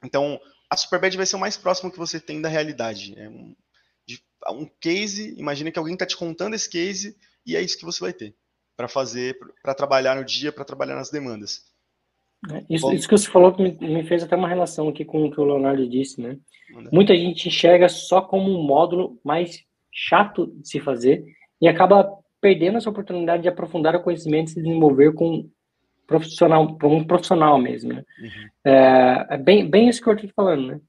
Então, 0.03 0.39
a 0.69 0.77
Superbad 0.77 1.15
vai 1.15 1.25
ser 1.25 1.35
o 1.35 1.39
mais 1.39 1.57
próximo 1.57 1.91
que 1.91 1.97
você 1.97 2.19
tem 2.19 2.41
da 2.41 2.49
realidade. 2.49 3.13
É 3.17 3.29
um, 3.29 3.55
um 4.49 4.69
case, 4.79 5.35
imagina 5.37 5.71
que 5.71 5.79
alguém 5.79 5.93
está 5.93 6.05
te 6.05 6.17
contando 6.17 6.55
esse 6.55 6.69
case 6.69 7.15
e 7.45 7.55
é 7.55 7.61
isso 7.61 7.77
que 7.77 7.85
você 7.85 7.99
vai 7.99 8.13
ter 8.13 8.35
para 8.75 8.87
fazer, 8.87 9.37
para 9.61 9.75
trabalhar 9.75 10.15
no 10.15 10.25
dia, 10.25 10.51
para 10.51 10.65
trabalhar 10.65 10.95
nas 10.95 11.11
demandas. 11.11 11.63
É, 12.51 12.63
isso, 12.69 12.91
isso, 12.91 13.07
que 13.07 13.15
você 13.15 13.29
falou 13.29 13.55
me, 13.55 13.71
me, 13.73 14.03
fez 14.03 14.23
até 14.23 14.35
uma 14.35 14.47
relação 14.47 14.89
aqui 14.89 15.05
com 15.05 15.25
o 15.25 15.31
que 15.31 15.39
o 15.39 15.45
Leonardo 15.45 15.87
disse, 15.87 16.19
né? 16.19 16.39
Muita 16.91 17.15
gente 17.15 17.47
enxerga 17.47 17.87
só 17.87 18.21
como 18.21 18.49
um 18.49 18.63
módulo 18.63 19.19
mais 19.23 19.63
chato 19.93 20.47
de 20.47 20.67
se 20.67 20.79
fazer 20.79 21.23
e 21.61 21.67
acaba 21.67 22.09
perdendo 22.39 22.77
essa 22.77 22.89
oportunidade 22.89 23.43
de 23.43 23.49
aprofundar 23.49 23.95
o 23.95 24.01
conhecimento 24.01 24.47
e 24.47 24.51
se 24.51 24.61
desenvolver 24.63 25.13
com 25.13 25.47
profissional, 26.07 26.77
com 26.77 26.97
um 26.97 27.03
profissional 27.03 27.59
mesmo, 27.59 27.93
né? 27.93 28.03
Uhum. 28.19 28.49
É, 28.65 29.27
é, 29.31 29.37
bem, 29.37 29.69
bem 29.69 29.89
isso 29.89 30.01
que 30.01 30.09
eu 30.09 30.13
estou 30.13 30.29
falando, 30.35 30.67
né? 30.67 30.79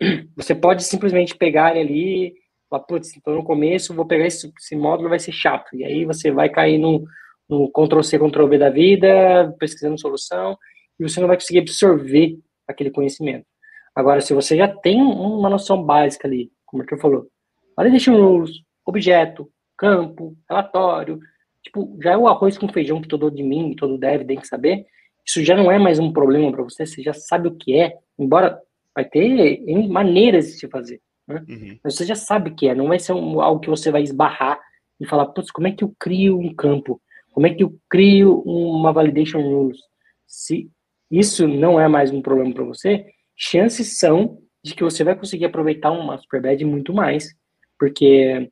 É, 0.00 0.26
você 0.36 0.54
pode 0.54 0.84
simplesmente 0.84 1.36
pegar 1.36 1.76
ali, 1.76 2.34
falar, 2.68 2.82
putz, 2.84 3.16
então 3.16 3.34
no 3.34 3.44
começo 3.44 3.94
vou 3.94 4.06
pegar 4.06 4.26
esse, 4.26 4.52
esse 4.58 4.76
módulo, 4.76 5.08
vai 5.08 5.18
ser 5.18 5.32
chato, 5.32 5.74
e 5.74 5.84
aí 5.84 6.04
você 6.04 6.30
vai 6.30 6.48
cair 6.48 6.78
no, 6.78 7.04
no 7.48 7.70
Ctrl-C, 7.70 8.18
Ctrl-V 8.18 8.58
da 8.58 8.70
vida, 8.70 9.54
pesquisando 9.58 9.98
solução, 9.98 10.56
e 10.98 11.02
você 11.02 11.20
não 11.20 11.28
vai 11.28 11.36
conseguir 11.36 11.60
absorver 11.60 12.38
aquele 12.66 12.90
conhecimento. 12.90 13.46
Agora, 13.94 14.20
se 14.20 14.34
você 14.34 14.56
já 14.56 14.68
tem 14.68 15.00
uma 15.00 15.48
noção 15.48 15.82
básica 15.82 16.28
ali, 16.28 16.50
como 16.66 16.82
o 16.82 16.86
que 16.86 16.96
falou, 16.98 17.28
validation 17.74 18.14
rules, 18.14 18.62
objeto, 18.84 19.48
campo, 19.76 20.36
relatório, 20.48 21.18
tipo, 21.66 21.98
já 22.02 22.12
é 22.12 22.16
o 22.16 22.28
arroz 22.28 22.56
com 22.56 22.68
feijão 22.68 23.00
que 23.00 23.08
todo 23.08 23.30
de 23.30 23.42
mim, 23.42 23.74
todo 23.74 23.98
dev 23.98 24.24
tem 24.24 24.38
que 24.38 24.46
saber, 24.46 24.86
isso 25.24 25.42
já 25.44 25.56
não 25.56 25.70
é 25.70 25.78
mais 25.78 25.98
um 25.98 26.12
problema 26.12 26.50
para 26.52 26.62
você, 26.62 26.86
você 26.86 27.02
já 27.02 27.12
sabe 27.12 27.48
o 27.48 27.54
que 27.54 27.76
é, 27.76 27.94
embora 28.18 28.60
vai 28.94 29.04
ter 29.04 29.60
maneiras 29.88 30.46
de 30.46 30.52
se 30.52 30.68
fazer, 30.68 31.00
né? 31.26 31.44
Uhum. 31.48 31.78
Mas 31.82 31.96
você 31.96 32.06
já 32.06 32.14
sabe 32.14 32.50
o 32.50 32.54
que 32.54 32.68
é, 32.68 32.74
não 32.74 32.88
vai 32.88 32.98
ser 32.98 33.12
um, 33.12 33.40
algo 33.40 33.60
que 33.60 33.68
você 33.68 33.90
vai 33.90 34.02
esbarrar 34.02 34.58
e 35.00 35.06
falar, 35.06 35.26
putz, 35.26 35.50
como 35.50 35.66
é 35.66 35.72
que 35.72 35.82
eu 35.82 35.92
crio 35.98 36.38
um 36.38 36.54
campo? 36.54 37.00
Como 37.32 37.46
é 37.46 37.52
que 37.52 37.62
eu 37.62 37.76
crio 37.90 38.40
uma 38.42 38.92
validation 38.92 39.40
rules? 39.40 39.78
Se 40.26 40.70
isso 41.10 41.46
não 41.46 41.78
é 41.78 41.88
mais 41.88 42.10
um 42.12 42.22
problema 42.22 42.54
para 42.54 42.64
você, 42.64 43.06
chances 43.36 43.98
são 43.98 44.38
de 44.62 44.74
que 44.74 44.82
você 44.82 45.04
vai 45.04 45.16
conseguir 45.16 45.44
aproveitar 45.44 45.90
uma 45.90 46.16
Superbad 46.16 46.64
muito 46.64 46.94
mais, 46.94 47.34
porque 47.78 48.50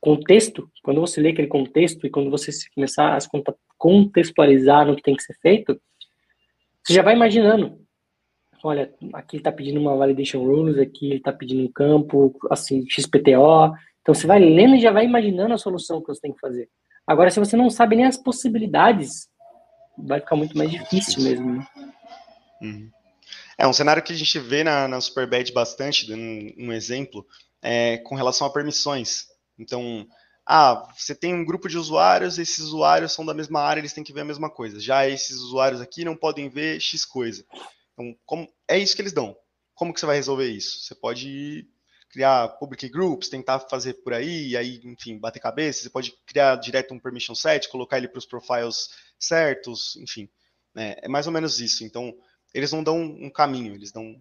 contexto, 0.00 0.70
quando 0.82 1.00
você 1.00 1.20
lê 1.20 1.30
aquele 1.30 1.48
contexto 1.48 2.06
e 2.06 2.10
quando 2.10 2.30
você 2.30 2.50
começar 2.74 3.16
a 3.16 3.18
contextualizar 3.76 4.86
no 4.86 4.96
que 4.96 5.02
tem 5.02 5.16
que 5.16 5.22
ser 5.22 5.36
feito, 5.40 5.80
você 6.84 6.94
já 6.94 7.02
vai 7.02 7.14
imaginando. 7.14 7.80
Olha, 8.62 8.92
aqui 9.12 9.36
ele 9.36 9.40
está 9.40 9.52
pedindo 9.52 9.80
uma 9.80 9.96
validation 9.96 10.42
rules, 10.42 10.78
aqui 10.78 11.06
ele 11.06 11.16
está 11.16 11.32
pedindo 11.32 11.62
um 11.62 11.72
campo, 11.72 12.36
assim, 12.50 12.84
XPTO. 12.88 13.72
Então 14.00 14.14
você 14.14 14.26
vai 14.26 14.38
lendo 14.38 14.76
e 14.76 14.80
já 14.80 14.90
vai 14.90 15.04
imaginando 15.04 15.54
a 15.54 15.58
solução 15.58 16.00
que 16.00 16.08
você 16.08 16.20
tem 16.20 16.32
que 16.32 16.40
fazer. 16.40 16.68
Agora, 17.06 17.30
se 17.30 17.38
você 17.38 17.56
não 17.56 17.70
sabe 17.70 17.96
nem 17.96 18.06
as 18.06 18.16
possibilidades, 18.16 19.28
vai 19.96 20.20
ficar 20.20 20.36
muito 20.36 20.56
mais 20.56 20.70
difícil 20.70 21.22
mesmo. 21.22 21.52
Né? 21.52 21.66
Uhum. 22.62 22.90
É 23.56 23.66
um 23.66 23.72
cenário 23.72 24.02
que 24.02 24.12
a 24.12 24.16
gente 24.16 24.38
vê 24.38 24.62
na, 24.62 24.86
na 24.86 25.00
Superbad 25.00 25.52
bastante, 25.52 26.06
dando 26.06 26.20
um, 26.20 26.54
um 26.58 26.72
exemplo, 26.72 27.26
é, 27.62 27.98
com 27.98 28.14
relação 28.14 28.46
a 28.46 28.52
permissões. 28.52 29.26
Então, 29.58 30.06
ah, 30.46 30.88
você 30.96 31.14
tem 31.14 31.34
um 31.34 31.44
grupo 31.44 31.68
de 31.68 31.76
usuários, 31.76 32.38
esses 32.38 32.58
usuários 32.58 33.12
são 33.12 33.24
da 33.24 33.34
mesma 33.34 33.60
área, 33.60 33.80
eles 33.80 33.92
têm 33.92 34.04
que 34.04 34.12
ver 34.12 34.22
a 34.22 34.24
mesma 34.24 34.48
coisa. 34.48 34.80
Já 34.80 35.06
esses 35.06 35.36
usuários 35.36 35.80
aqui 35.80 36.04
não 36.04 36.16
podem 36.16 36.48
ver 36.48 36.80
X 36.80 37.04
coisa. 37.04 37.44
Então, 37.92 38.16
como, 38.24 38.48
é 38.66 38.78
isso 38.78 38.96
que 38.96 39.02
eles 39.02 39.12
dão. 39.12 39.36
Como 39.74 39.92
que 39.92 40.00
você 40.00 40.06
vai 40.06 40.16
resolver 40.16 40.48
isso? 40.48 40.80
Você 40.80 40.94
pode 40.94 41.66
criar 42.10 42.48
public 42.58 42.88
groups, 42.88 43.28
tentar 43.28 43.60
fazer 43.60 43.94
por 44.02 44.14
aí, 44.14 44.48
e 44.48 44.56
aí, 44.56 44.80
enfim, 44.84 45.18
bater 45.18 45.40
cabeça. 45.40 45.82
Você 45.82 45.90
pode 45.90 46.14
criar 46.26 46.56
direto 46.56 46.94
um 46.94 46.98
permission 46.98 47.34
set, 47.34 47.68
colocar 47.68 47.98
ele 47.98 48.08
para 48.08 48.18
os 48.18 48.26
profiles 48.26 48.88
certos, 49.18 49.96
enfim. 49.96 50.28
Né? 50.74 50.96
É 51.02 51.08
mais 51.08 51.26
ou 51.26 51.32
menos 51.32 51.60
isso. 51.60 51.84
Então, 51.84 52.14
eles 52.54 52.72
não 52.72 52.82
dão 52.82 52.98
um 52.98 53.30
caminho, 53.30 53.74
eles 53.74 53.92
dão 53.92 54.16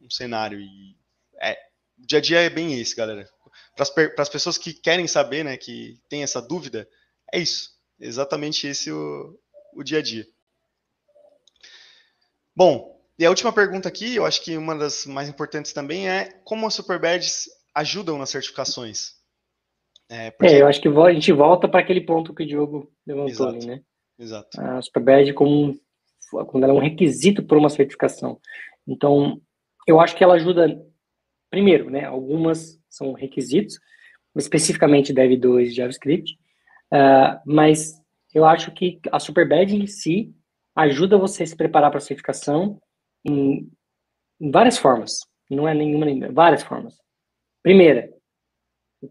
um 0.00 0.10
cenário. 0.10 0.60
E 0.60 0.96
é, 1.40 1.58
o 1.98 2.06
dia 2.06 2.18
a 2.18 2.22
dia 2.22 2.40
é 2.40 2.50
bem 2.50 2.78
esse, 2.78 2.94
galera. 2.94 3.28
Para 3.76 4.22
as 4.22 4.28
pessoas 4.28 4.58
que 4.58 4.72
querem 4.72 5.06
saber, 5.06 5.44
né, 5.44 5.56
que 5.56 5.98
tem 6.08 6.22
essa 6.22 6.40
dúvida, 6.40 6.88
é 7.32 7.38
isso. 7.38 7.70
Exatamente 7.98 8.66
esse 8.66 8.90
o, 8.90 9.38
o 9.74 9.82
dia 9.82 9.98
a 9.98 10.02
dia. 10.02 10.26
Bom, 12.54 13.00
e 13.18 13.24
a 13.24 13.30
última 13.30 13.52
pergunta 13.52 13.88
aqui, 13.88 14.16
eu 14.16 14.26
acho 14.26 14.42
que 14.42 14.56
uma 14.56 14.76
das 14.76 15.06
mais 15.06 15.28
importantes 15.28 15.72
também 15.72 16.08
é 16.08 16.40
como 16.44 16.66
as 16.66 16.74
Superbadges 16.74 17.48
ajudam 17.74 18.18
nas 18.18 18.30
certificações. 18.30 19.14
É, 20.08 20.30
porque... 20.30 20.54
é 20.54 20.60
eu 20.60 20.66
acho 20.66 20.80
que 20.80 20.88
a 20.88 21.12
gente 21.12 21.32
volta 21.32 21.68
para 21.68 21.80
aquele 21.80 22.00
ponto 22.02 22.34
que 22.34 22.42
o 22.42 22.46
Diogo 22.46 22.92
levantou 23.06 23.48
ali, 23.48 23.64
né? 23.64 23.82
Exato. 24.18 24.60
A 24.60 24.82
Superbad 24.82 25.32
como 25.32 25.80
quando 26.46 26.64
ela 26.64 26.72
é 26.72 26.76
um 26.76 26.80
requisito 26.80 27.42
para 27.42 27.58
uma 27.58 27.68
certificação. 27.68 28.40
Então, 28.86 29.40
eu 29.86 30.00
acho 30.00 30.16
que 30.16 30.24
ela 30.24 30.34
ajuda 30.34 30.84
primeiro, 31.52 31.90
né? 31.90 32.06
Algumas 32.06 32.80
são 32.88 33.12
requisitos, 33.12 33.78
especificamente 34.34 35.12
Dev 35.12 35.38
2 35.38 35.74
JavaScript, 35.74 36.34
uh, 36.90 37.38
mas 37.44 38.00
eu 38.34 38.46
acho 38.46 38.72
que 38.72 38.98
a 39.12 39.20
Superbad 39.20 39.70
em 39.70 39.86
si 39.86 40.34
ajuda 40.74 41.18
você 41.18 41.42
a 41.42 41.46
se 41.46 41.54
preparar 41.54 41.90
para 41.90 41.98
a 41.98 42.00
certificação 42.00 42.80
em, 43.22 43.70
em 44.40 44.50
várias 44.50 44.78
formas. 44.78 45.12
Não 45.50 45.68
é 45.68 45.74
nenhuma, 45.74 46.06
nem 46.06 46.18
várias 46.32 46.62
formas. 46.62 46.96
Primeira, 47.62 48.10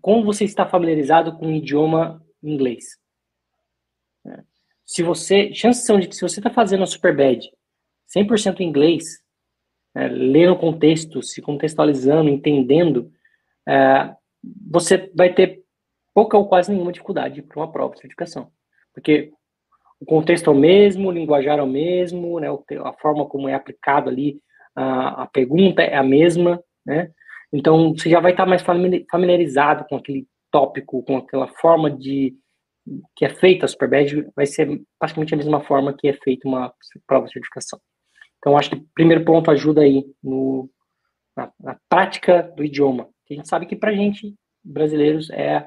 como 0.01 0.25
você 0.25 0.43
está 0.43 0.65
familiarizado 0.65 1.37
com 1.37 1.45
o 1.45 1.55
idioma 1.55 2.25
inglês. 2.41 2.97
Se 4.83 5.03
você, 5.03 5.53
chances 5.53 5.85
são 5.85 5.99
de 5.99 6.07
que 6.07 6.15
se 6.15 6.23
você 6.23 6.39
está 6.39 6.49
fazendo 6.49 6.83
a 6.83 6.87
Superbad 6.87 7.47
100% 8.17 8.61
em 8.61 8.67
inglês, 8.67 9.20
é, 9.95 10.07
lendo 10.07 10.53
o 10.53 10.59
contexto, 10.59 11.21
se 11.21 11.41
contextualizando, 11.41 12.29
entendendo, 12.29 13.11
é, 13.67 14.13
você 14.69 15.11
vai 15.15 15.33
ter 15.33 15.61
pouca 16.13 16.37
ou 16.37 16.47
quase 16.47 16.71
nenhuma 16.71 16.91
dificuldade 16.91 17.41
para 17.41 17.59
uma 17.59 17.71
prova 17.71 17.93
de 17.93 18.01
certificação. 18.01 18.51
Porque 18.93 19.31
o 19.99 20.05
contexto 20.05 20.49
é 20.49 20.53
o 20.53 20.57
mesmo, 20.57 21.09
o 21.09 21.11
linguajar 21.11 21.59
é 21.59 21.61
o 21.61 21.67
mesmo, 21.67 22.39
né, 22.39 22.47
a 22.49 22.93
forma 22.93 23.25
como 23.25 23.47
é 23.47 23.53
aplicado 23.53 24.09
ali 24.09 24.41
a, 24.75 25.23
a 25.23 25.27
pergunta 25.27 25.81
é 25.81 25.95
a 25.95 26.03
mesma, 26.03 26.61
né? 26.85 27.11
Então, 27.53 27.93
você 27.93 28.09
já 28.09 28.19
vai 28.19 28.31
estar 28.31 28.45
mais 28.45 28.63
familiarizado 28.63 29.85
com 29.89 29.97
aquele 29.97 30.25
tópico, 30.49 31.03
com 31.03 31.17
aquela 31.17 31.47
forma 31.47 31.91
de 31.91 32.33
que 33.15 33.25
é 33.25 33.29
feita 33.29 33.65
a 33.65 33.67
Superbad, 33.67 34.27
vai 34.35 34.45
ser 34.45 34.81
praticamente 34.97 35.33
a 35.33 35.37
mesma 35.37 35.61
forma 35.61 35.93
que 35.93 36.07
é 36.07 36.13
feita 36.13 36.47
uma 36.47 36.73
prova 37.05 37.27
de 37.27 37.33
certificação. 37.33 37.79
Então, 38.41 38.57
acho 38.57 38.71
que 38.71 38.83
primeiro 38.95 39.23
ponto 39.23 39.51
ajuda 39.51 39.81
aí 39.81 40.03
no, 40.21 40.67
na, 41.37 41.51
na 41.59 41.77
prática 41.87 42.51
do 42.57 42.63
idioma. 42.63 43.07
A 43.29 43.33
gente 43.33 43.47
sabe 43.47 43.67
que 43.67 43.75
para 43.75 43.91
a 43.91 43.95
gente, 43.95 44.33
brasileiros, 44.63 45.29
é, 45.29 45.59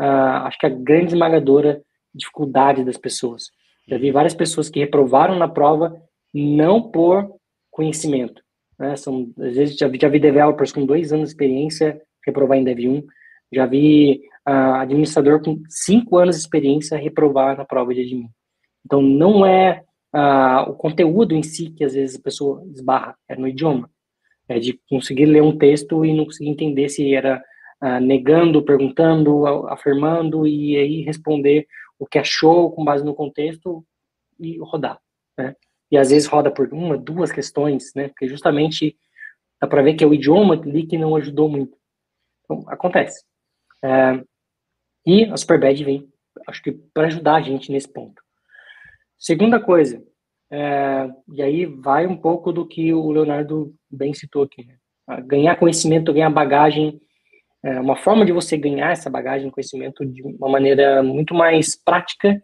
uh, 0.00 0.46
acho 0.46 0.58
que 0.58 0.66
a 0.66 0.70
grande 0.70 1.12
esmagadora 1.12 1.82
dificuldade 2.14 2.82
das 2.82 2.96
pessoas. 2.96 3.44
Já 3.86 3.98
vi 3.98 4.10
várias 4.10 4.34
pessoas 4.34 4.70
que 4.70 4.80
reprovaram 4.80 5.36
na 5.36 5.48
prova 5.48 6.00
não 6.32 6.80
por 6.90 7.28
conhecimento. 7.70 8.42
Né? 8.78 8.96
São, 8.96 9.30
às 9.38 9.56
vezes 9.56 9.76
já 9.76 9.86
vi, 9.86 9.98
já 10.00 10.08
vi 10.08 10.18
developers 10.18 10.72
com 10.72 10.86
dois 10.86 11.12
anos 11.12 11.28
de 11.28 11.34
experiência 11.34 12.00
reprovar 12.24 12.56
em 12.56 12.64
Dev 12.64 12.78
1. 12.78 13.02
Já 13.52 13.66
vi 13.66 14.22
uh, 14.48 14.74
administrador 14.76 15.42
com 15.42 15.62
cinco 15.68 16.16
anos 16.16 16.36
de 16.36 16.42
experiência 16.42 16.96
reprovar 16.96 17.56
na 17.56 17.64
prova 17.64 17.92
de 17.92 18.00
admin. 18.00 18.30
Então, 18.84 19.02
não 19.02 19.44
é 19.44 19.82
o 20.68 20.74
conteúdo 20.74 21.34
em 21.34 21.42
si 21.42 21.70
que 21.70 21.84
às 21.84 21.94
vezes 21.94 22.18
a 22.18 22.22
pessoa 22.22 22.64
esbarra, 22.72 23.16
é 23.28 23.36
no 23.36 23.48
idioma. 23.48 23.90
É 24.48 24.58
de 24.58 24.78
conseguir 24.88 25.26
ler 25.26 25.42
um 25.42 25.56
texto 25.56 26.04
e 26.04 26.14
não 26.14 26.24
conseguir 26.24 26.50
entender 26.50 26.88
se 26.88 27.14
era 27.14 27.42
negando, 28.00 28.62
perguntando, 28.62 29.46
afirmando 29.68 30.46
e 30.46 30.76
aí 30.76 31.02
responder 31.02 31.66
o 31.98 32.06
que 32.06 32.18
achou 32.18 32.70
com 32.70 32.84
base 32.84 33.04
no 33.04 33.14
contexto 33.14 33.84
e 34.38 34.58
rodar, 34.58 34.98
né? 35.36 35.54
E 35.90 35.96
às 35.96 36.10
vezes 36.10 36.26
roda 36.26 36.50
por 36.50 36.72
uma, 36.72 36.96
duas 36.96 37.30
questões, 37.30 37.92
né? 37.94 38.08
Porque 38.08 38.26
justamente 38.26 38.96
dá 39.60 39.68
para 39.68 39.82
ver 39.82 39.94
que 39.94 40.02
é 40.02 40.06
o 40.06 40.14
idioma 40.14 40.54
ali 40.54 40.86
que 40.86 40.98
não 40.98 41.14
ajudou 41.16 41.48
muito. 41.48 41.76
Então, 42.44 42.64
acontece. 42.68 43.24
É, 43.82 44.22
e 45.06 45.24
a 45.26 45.36
Superbad 45.36 45.84
vem, 45.84 46.08
acho 46.48 46.62
que 46.62 46.72
para 46.72 47.06
ajudar 47.06 47.36
a 47.36 47.42
gente 47.42 47.70
nesse 47.70 47.92
ponto. 47.92 48.23
Segunda 49.24 49.58
coisa, 49.58 50.04
é, 50.52 51.08
e 51.32 51.40
aí 51.40 51.64
vai 51.64 52.06
um 52.06 52.14
pouco 52.14 52.52
do 52.52 52.68
que 52.68 52.92
o 52.92 53.10
Leonardo 53.10 53.74
bem 53.90 54.12
citou 54.12 54.42
aqui, 54.42 54.62
né? 54.66 54.76
Ganhar 55.24 55.56
conhecimento, 55.56 56.12
ganhar 56.12 56.28
bagagem 56.28 57.00
é 57.62 57.80
uma 57.80 57.96
forma 57.96 58.26
de 58.26 58.32
você 58.32 58.58
ganhar 58.58 58.90
essa 58.90 59.08
bagagem, 59.08 59.50
conhecimento 59.50 60.04
de 60.04 60.22
uma 60.22 60.50
maneira 60.50 61.02
muito 61.02 61.34
mais 61.34 61.74
prática 61.74 62.38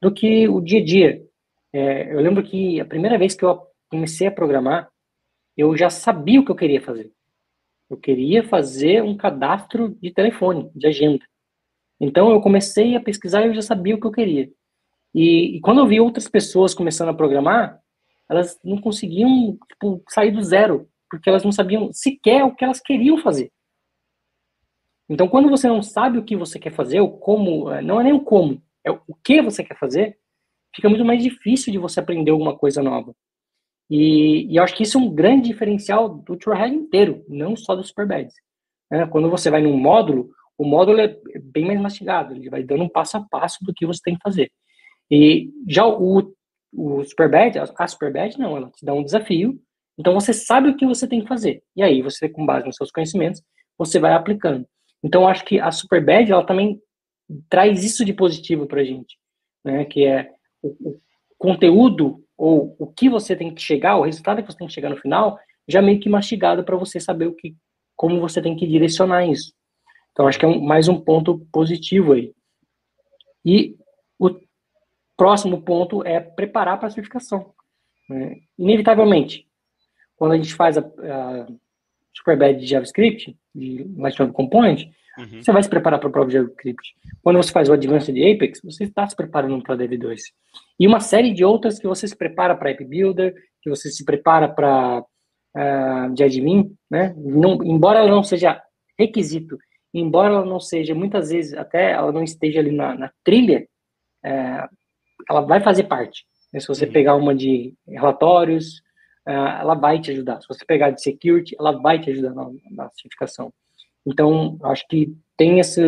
do 0.00 0.10
que 0.10 0.48
o 0.48 0.62
dia 0.62 0.80
a 0.80 0.84
dia. 0.86 1.22
É, 1.70 2.14
eu 2.14 2.18
lembro 2.18 2.42
que 2.42 2.80
a 2.80 2.86
primeira 2.86 3.18
vez 3.18 3.34
que 3.34 3.44
eu 3.44 3.60
comecei 3.90 4.26
a 4.26 4.32
programar, 4.32 4.88
eu 5.54 5.76
já 5.76 5.90
sabia 5.90 6.40
o 6.40 6.46
que 6.46 6.50
eu 6.50 6.56
queria 6.56 6.80
fazer. 6.80 7.12
Eu 7.90 7.98
queria 7.98 8.42
fazer 8.42 9.02
um 9.02 9.18
cadastro 9.18 9.90
de 10.00 10.10
telefone, 10.10 10.70
de 10.74 10.86
agenda. 10.86 11.26
Então 12.00 12.30
eu 12.30 12.40
comecei 12.40 12.96
a 12.96 13.02
pesquisar 13.02 13.42
e 13.42 13.48
eu 13.48 13.54
já 13.54 13.60
sabia 13.60 13.94
o 13.94 14.00
que 14.00 14.06
eu 14.06 14.12
queria. 14.12 14.50
E, 15.14 15.56
e, 15.56 15.60
quando 15.60 15.78
eu 15.78 15.86
vi 15.86 16.00
outras 16.00 16.28
pessoas 16.28 16.74
começando 16.74 17.10
a 17.10 17.14
programar, 17.14 17.80
elas 18.28 18.58
não 18.64 18.78
conseguiam 18.78 19.58
tipo, 19.68 20.02
sair 20.08 20.30
do 20.30 20.42
zero, 20.42 20.88
porque 21.10 21.28
elas 21.28 21.44
não 21.44 21.52
sabiam 21.52 21.92
sequer 21.92 22.44
o 22.44 22.54
que 22.54 22.64
elas 22.64 22.80
queriam 22.80 23.18
fazer. 23.18 23.52
Então, 25.08 25.28
quando 25.28 25.50
você 25.50 25.68
não 25.68 25.82
sabe 25.82 26.18
o 26.18 26.24
que 26.24 26.36
você 26.36 26.58
quer 26.58 26.72
fazer, 26.72 27.00
o 27.00 27.10
como, 27.10 27.70
é, 27.70 27.82
não 27.82 28.00
é 28.00 28.04
nem 28.04 28.12
o 28.14 28.20
como, 28.20 28.62
é 28.84 28.90
o 28.90 29.14
que 29.22 29.42
você 29.42 29.62
quer 29.62 29.78
fazer, 29.78 30.16
fica 30.74 30.88
muito 30.88 31.04
mais 31.04 31.22
difícil 31.22 31.70
de 31.70 31.78
você 31.78 32.00
aprender 32.00 32.30
alguma 32.30 32.56
coisa 32.56 32.82
nova. 32.82 33.14
E, 33.90 34.46
e 34.50 34.56
eu 34.56 34.62
acho 34.62 34.74
que 34.74 34.84
isso 34.84 34.96
é 34.96 35.00
um 35.00 35.14
grande 35.14 35.48
diferencial 35.48 36.08
do 36.08 36.36
Trailhead 36.36 36.74
inteiro, 36.74 37.24
não 37.28 37.54
só 37.54 37.76
do 37.76 37.84
Superbad. 37.84 38.30
Né? 38.90 39.06
Quando 39.06 39.28
você 39.28 39.50
vai 39.50 39.60
num 39.60 39.76
módulo, 39.76 40.30
o 40.56 40.64
módulo 40.64 40.98
é 41.00 41.14
bem 41.42 41.66
mais 41.66 41.80
mastigado, 41.80 42.34
ele 42.34 42.48
vai 42.48 42.62
dando 42.62 42.84
um 42.84 42.88
passo 42.88 43.18
a 43.18 43.20
passo 43.20 43.62
do 43.62 43.74
que 43.74 43.84
você 43.84 44.00
tem 44.02 44.14
que 44.14 44.22
fazer. 44.22 44.50
E 45.14 45.50
já 45.68 45.86
o, 45.86 46.34
o 46.72 47.04
Superbad, 47.04 47.58
a 47.58 47.86
Superbad 47.86 48.38
não, 48.38 48.56
ela 48.56 48.70
te 48.70 48.82
dá 48.82 48.94
um 48.94 49.04
desafio, 49.04 49.60
então 49.98 50.14
você 50.14 50.32
sabe 50.32 50.70
o 50.70 50.76
que 50.76 50.86
você 50.86 51.06
tem 51.06 51.20
que 51.20 51.28
fazer. 51.28 51.62
E 51.76 51.82
aí 51.82 52.00
você, 52.00 52.30
com 52.30 52.46
base 52.46 52.64
nos 52.64 52.76
seus 52.76 52.90
conhecimentos, 52.90 53.42
você 53.76 53.98
vai 53.98 54.14
aplicando. 54.14 54.66
Então 55.04 55.28
acho 55.28 55.44
que 55.44 55.60
a 55.60 55.70
Superbad, 55.70 56.32
ela 56.32 56.46
também 56.46 56.80
traz 57.50 57.84
isso 57.84 58.06
de 58.06 58.14
positivo 58.14 58.66
pra 58.66 58.84
gente, 58.84 59.18
né? 59.62 59.84
Que 59.84 60.06
é 60.06 60.30
o, 60.62 60.68
o 60.68 60.98
conteúdo 61.36 62.24
ou 62.34 62.74
o 62.78 62.86
que 62.86 63.10
você 63.10 63.36
tem 63.36 63.54
que 63.54 63.60
chegar, 63.60 63.98
o 63.98 64.04
resultado 64.04 64.42
que 64.42 64.50
você 64.50 64.56
tem 64.56 64.66
que 64.66 64.72
chegar 64.72 64.88
no 64.88 64.96
final, 64.96 65.38
já 65.68 65.82
meio 65.82 66.00
que 66.00 66.08
mastigado 66.08 66.64
para 66.64 66.76
você 66.76 66.98
saber 66.98 67.26
o 67.26 67.34
que, 67.34 67.54
como 67.94 68.18
você 68.18 68.40
tem 68.40 68.56
que 68.56 68.66
direcionar 68.66 69.26
isso. 69.26 69.52
Então 70.12 70.26
acho 70.26 70.38
que 70.38 70.46
é 70.46 70.48
um, 70.48 70.58
mais 70.58 70.88
um 70.88 70.98
ponto 70.98 71.46
positivo 71.52 72.14
aí. 72.14 72.32
E 73.44 73.76
o 74.18 74.30
próximo 75.16 75.62
ponto 75.62 76.04
é 76.06 76.20
preparar 76.20 76.78
para 76.78 76.88
a 76.88 76.90
certificação. 76.90 77.52
Né? 78.08 78.40
Inevitavelmente, 78.58 79.46
quando 80.16 80.32
a 80.32 80.36
gente 80.36 80.54
faz 80.54 80.78
a, 80.78 80.80
a 80.80 81.46
Superbad 82.14 82.58
de 82.58 82.66
JavaScript, 82.66 83.36
de 83.54 83.84
Lightning 83.96 84.32
Component, 84.32 84.84
uhum. 85.18 85.42
você 85.42 85.52
vai 85.52 85.62
se 85.62 85.68
preparar 85.68 85.98
para 85.98 86.08
o 86.08 86.12
próprio 86.12 86.38
JavaScript. 86.38 86.94
Quando 87.22 87.36
você 87.36 87.52
faz 87.52 87.68
o 87.68 87.72
Advanced 87.72 88.16
Apex, 88.16 88.60
você 88.62 88.84
está 88.84 89.06
se 89.08 89.16
preparando 89.16 89.62
para 89.62 89.76
Dev2. 89.76 90.18
E 90.78 90.86
uma 90.86 91.00
série 91.00 91.32
de 91.32 91.44
outras 91.44 91.78
que 91.78 91.86
você 91.86 92.06
se 92.06 92.16
prepara 92.16 92.54
para 92.54 92.70
App 92.70 92.84
Builder, 92.84 93.34
que 93.62 93.70
você 93.70 93.90
se 93.90 94.04
prepara 94.04 94.48
para 94.48 95.00
uh, 95.00 95.04
ah, 95.54 96.08
de 96.12 96.24
admin, 96.24 96.74
né? 96.90 97.14
Não, 97.16 97.62
embora 97.62 98.00
ela 98.00 98.10
não 98.10 98.22
seja 98.22 98.60
requisito, 98.98 99.58
embora 99.94 100.34
ela 100.34 100.44
não 100.44 100.60
seja, 100.60 100.94
muitas 100.94 101.30
vezes, 101.30 101.54
até 101.54 101.92
ela 101.92 102.12
não 102.12 102.22
esteja 102.22 102.60
ali 102.60 102.72
na, 102.72 102.94
na 102.94 103.12
trilha, 103.24 103.66
é, 104.24 104.68
ela 105.28 105.40
vai 105.40 105.62
fazer 105.62 105.84
parte. 105.84 106.24
Né? 106.52 106.60
Se 106.60 106.68
você 106.68 106.86
uhum. 106.86 106.92
pegar 106.92 107.14
uma 107.16 107.34
de 107.34 107.74
relatórios, 107.86 108.78
uh, 109.26 109.60
ela 109.60 109.74
vai 109.74 110.00
te 110.00 110.10
ajudar. 110.10 110.40
Se 110.40 110.48
você 110.48 110.64
pegar 110.64 110.90
de 110.90 111.02
security, 111.02 111.56
ela 111.58 111.72
vai 111.72 112.00
te 112.00 112.10
ajudar 112.10 112.34
na, 112.34 112.50
na 112.70 112.90
certificação. 112.90 113.52
Então, 114.06 114.58
acho 114.64 114.86
que 114.88 115.14
tem 115.36 115.60
esse, 115.60 115.80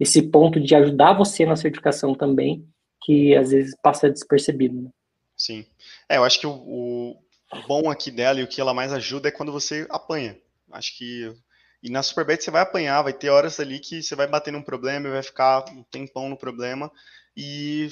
esse 0.00 0.22
ponto 0.22 0.60
de 0.60 0.74
ajudar 0.74 1.12
você 1.12 1.44
na 1.44 1.56
certificação 1.56 2.14
também, 2.14 2.66
que 3.02 3.34
às 3.36 3.50
vezes 3.50 3.76
passa 3.82 4.10
despercebido. 4.10 4.82
Né? 4.82 4.90
Sim. 5.36 5.66
É, 6.08 6.16
eu 6.16 6.24
acho 6.24 6.40
que 6.40 6.46
o, 6.46 6.52
o, 6.52 7.16
bom 7.68 7.90
aqui 7.90 8.10
dela 8.10 8.40
e 8.40 8.42
o 8.42 8.48
que 8.48 8.60
ela 8.60 8.74
mais 8.74 8.92
ajuda 8.92 9.28
é 9.28 9.32
quando 9.32 9.52
você 9.52 9.86
apanha. 9.90 10.36
Acho 10.72 10.96
que. 10.96 11.32
E 11.82 11.90
na 11.90 12.02
Superbet 12.02 12.42
você 12.42 12.50
vai 12.50 12.62
apanhar, 12.62 13.02
vai 13.02 13.12
ter 13.12 13.28
horas 13.28 13.60
ali 13.60 13.78
que 13.78 14.02
você 14.02 14.16
vai 14.16 14.26
bater 14.26 14.50
num 14.50 14.62
problema 14.62 15.06
e 15.06 15.12
vai 15.12 15.22
ficar 15.22 15.66
um 15.70 15.82
tempão 15.82 16.30
no 16.30 16.36
problema. 16.36 16.90
E 17.36 17.90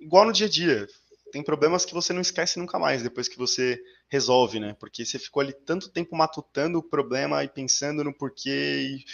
igual 0.00 0.24
no 0.24 0.32
dia 0.32 0.46
a 0.46 0.50
dia. 0.50 0.86
Tem 1.30 1.42
problemas 1.42 1.84
que 1.84 1.92
você 1.92 2.12
não 2.12 2.22
esquece 2.22 2.58
nunca 2.58 2.78
mais 2.78 3.02
depois 3.02 3.28
que 3.28 3.36
você 3.36 3.78
resolve, 4.08 4.58
né? 4.58 4.74
Porque 4.80 5.04
você 5.04 5.18
ficou 5.18 5.42
ali 5.42 5.52
tanto 5.52 5.90
tempo 5.90 6.16
matutando 6.16 6.78
o 6.78 6.82
problema 6.82 7.44
e 7.44 7.48
pensando 7.48 8.02
no 8.02 8.14
porquê, 8.14 8.96
e 8.96 9.04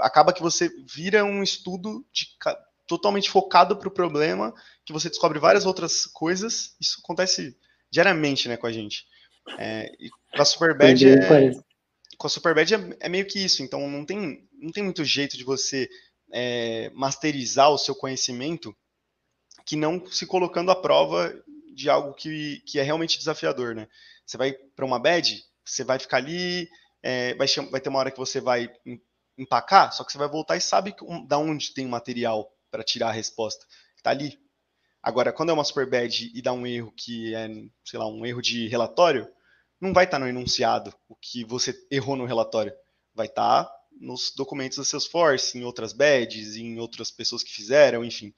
acaba 0.00 0.32
que 0.32 0.42
você 0.42 0.68
vira 0.84 1.24
um 1.24 1.40
estudo 1.40 2.04
de, 2.12 2.26
totalmente 2.88 3.30
focado 3.30 3.76
para 3.76 3.88
o 3.88 3.92
problema, 3.92 4.52
que 4.84 4.92
você 4.92 5.08
descobre 5.08 5.38
várias 5.38 5.64
outras 5.64 6.04
coisas. 6.04 6.74
Isso 6.80 7.00
acontece 7.02 7.56
diariamente, 7.90 8.48
né, 8.48 8.56
com 8.56 8.66
a 8.66 8.72
gente. 8.72 9.06
É, 9.58 9.92
e 10.00 10.10
com 10.10 10.42
a 10.42 10.44
Superbad 10.44 11.08
é, 11.08 11.52
com 12.16 12.26
a 12.26 12.30
Superbad 12.30 12.74
é, 12.74 12.96
é 13.00 13.08
meio 13.08 13.26
que 13.26 13.38
isso. 13.38 13.62
Então 13.62 13.88
não 13.88 14.04
tem 14.04 14.48
não 14.58 14.70
tem 14.70 14.82
muito 14.82 15.04
jeito 15.04 15.36
de 15.36 15.44
você 15.44 15.88
é, 16.32 16.90
masterizar 16.94 17.70
o 17.70 17.78
seu 17.78 17.94
conhecimento 17.94 18.74
que 19.64 19.76
não 19.76 20.04
se 20.06 20.26
colocando 20.26 20.70
à 20.70 20.76
prova 20.76 21.32
de 21.74 21.88
algo 21.88 22.14
que, 22.14 22.60
que 22.66 22.78
é 22.78 22.82
realmente 22.82 23.18
desafiador, 23.18 23.74
né? 23.74 23.88
Você 24.26 24.36
vai 24.36 24.52
para 24.52 24.84
uma 24.84 24.98
bad, 24.98 25.42
você 25.64 25.84
vai 25.84 25.98
ficar 25.98 26.18
ali, 26.18 26.68
é, 27.02 27.34
vai, 27.34 27.46
vai 27.70 27.80
ter 27.80 27.88
uma 27.88 27.98
hora 27.98 28.10
que 28.10 28.18
você 28.18 28.40
vai 28.40 28.70
empacar, 29.36 29.92
só 29.92 30.04
que 30.04 30.12
você 30.12 30.18
vai 30.18 30.28
voltar 30.28 30.56
e 30.56 30.60
sabe 30.60 30.94
da 31.26 31.38
onde 31.38 31.72
tem 31.72 31.86
o 31.86 31.90
material 31.90 32.50
para 32.70 32.84
tirar 32.84 33.08
a 33.08 33.12
resposta. 33.12 33.66
Está 33.96 34.10
ali. 34.10 34.38
Agora, 35.02 35.32
quando 35.32 35.50
é 35.50 35.52
uma 35.52 35.64
super 35.64 35.88
bad 35.88 36.30
e 36.32 36.40
dá 36.40 36.52
um 36.52 36.66
erro 36.66 36.92
que 36.96 37.34
é, 37.34 37.48
sei 37.84 37.98
lá, 37.98 38.06
um 38.06 38.24
erro 38.24 38.40
de 38.40 38.68
relatório, 38.68 39.28
não 39.80 39.92
vai 39.92 40.04
estar 40.04 40.18
tá 40.18 40.24
no 40.24 40.28
enunciado 40.28 40.94
o 41.08 41.16
que 41.16 41.44
você 41.44 41.74
errou 41.90 42.14
no 42.14 42.24
relatório. 42.24 42.72
Vai 43.14 43.26
estar 43.26 43.64
tá 43.64 43.76
nos 44.00 44.32
documentos 44.34 44.78
da 44.78 44.84
Salesforce, 44.84 45.58
em 45.58 45.64
outras 45.64 45.92
badges, 45.92 46.56
em 46.56 46.78
outras 46.78 47.10
pessoas 47.10 47.42
que 47.42 47.52
fizeram, 47.52 48.04
enfim. 48.04 48.32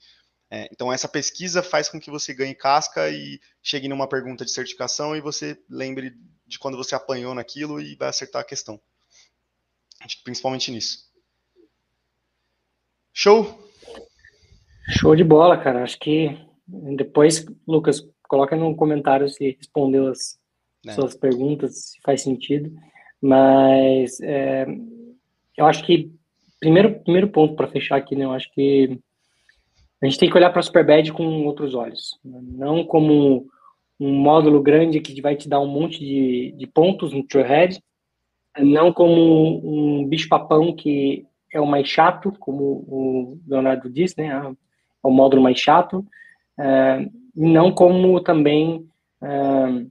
É, 0.55 0.69
então, 0.71 0.93
essa 0.93 1.09
pesquisa 1.09 1.65
faz 1.65 1.89
com 1.89 1.99
que 1.99 2.13
você 2.13 2.33
ganhe 2.33 2.55
casca 2.55 3.11
e 3.11 3.41
chegue 3.61 3.89
numa 3.89 4.07
pergunta 4.07 4.45
de 4.45 4.53
certificação 4.53 5.17
e 5.17 5.21
você 5.21 5.59
lembre 5.69 6.15
de 6.47 6.61
quando 6.61 6.77
você 6.77 6.95
apanhou 6.95 7.35
naquilo 7.35 7.81
e 7.81 7.97
vai 7.97 8.09
acertar 8.09 8.41
a 8.41 8.45
questão. 8.45 8.81
Principalmente 10.23 10.71
nisso. 10.71 11.11
Show? 13.13 13.69
Show 14.91 15.17
de 15.17 15.25
bola, 15.25 15.59
cara. 15.59 15.83
Acho 15.83 15.99
que 15.99 16.39
depois, 16.69 17.45
Lucas, 17.67 18.07
coloca 18.29 18.55
no 18.55 18.77
comentário 18.77 19.29
se 19.29 19.57
respondeu 19.59 20.07
as 20.07 20.39
é. 20.87 20.93
suas 20.93 21.17
perguntas, 21.17 21.91
se 21.91 22.01
faz 22.01 22.23
sentido. 22.23 22.73
Mas 23.21 24.21
é, 24.21 24.67
eu 25.57 25.67
acho 25.67 25.85
que 25.85 26.13
primeiro 26.61 27.01
primeiro 27.01 27.29
ponto 27.29 27.57
para 27.57 27.67
fechar 27.67 27.97
aqui, 27.97 28.15
né? 28.15 28.25
Eu 28.25 28.31
acho 28.31 28.53
que 28.53 29.01
a 30.05 30.09
gente 30.09 30.19
tem 30.19 30.29
que 30.29 30.37
olhar 30.37 30.51
para 30.51 30.63
Superbad 30.63 31.13
com 31.13 31.47
outros 31.47 31.75
olhos, 31.75 32.19
não 32.23 32.85
como 32.85 33.47
um 33.99 34.13
módulo 34.13 34.63
grande 34.63 35.01
que 35.01 35.21
vai 35.23 35.35
te 35.35 35.49
dar 35.49 35.61
um 35.61 35.67
monte 35.67 35.99
de, 35.99 36.53
de 36.59 36.67
pontos 36.67 37.13
no 37.13 37.27
Trailhead, 37.27 37.81
não 38.59 38.93
como 38.93 39.61
um 39.65 40.07
bicho-papão 40.07 40.75
que 40.75 41.27
é 41.53 41.61
o 41.61 41.67
mais 41.67 41.89
chato, 41.89 42.33
como 42.39 42.63
o 42.87 43.41
Leonardo 43.47 43.89
disse, 43.89 44.17
né? 44.19 44.29
É 44.29 45.07
o 45.07 45.11
módulo 45.11 45.43
mais 45.43 45.59
chato, 45.59 46.05
é, 46.59 47.09
não 47.35 47.73
como 47.73 48.21
também 48.21 48.87
é, 49.23 49.87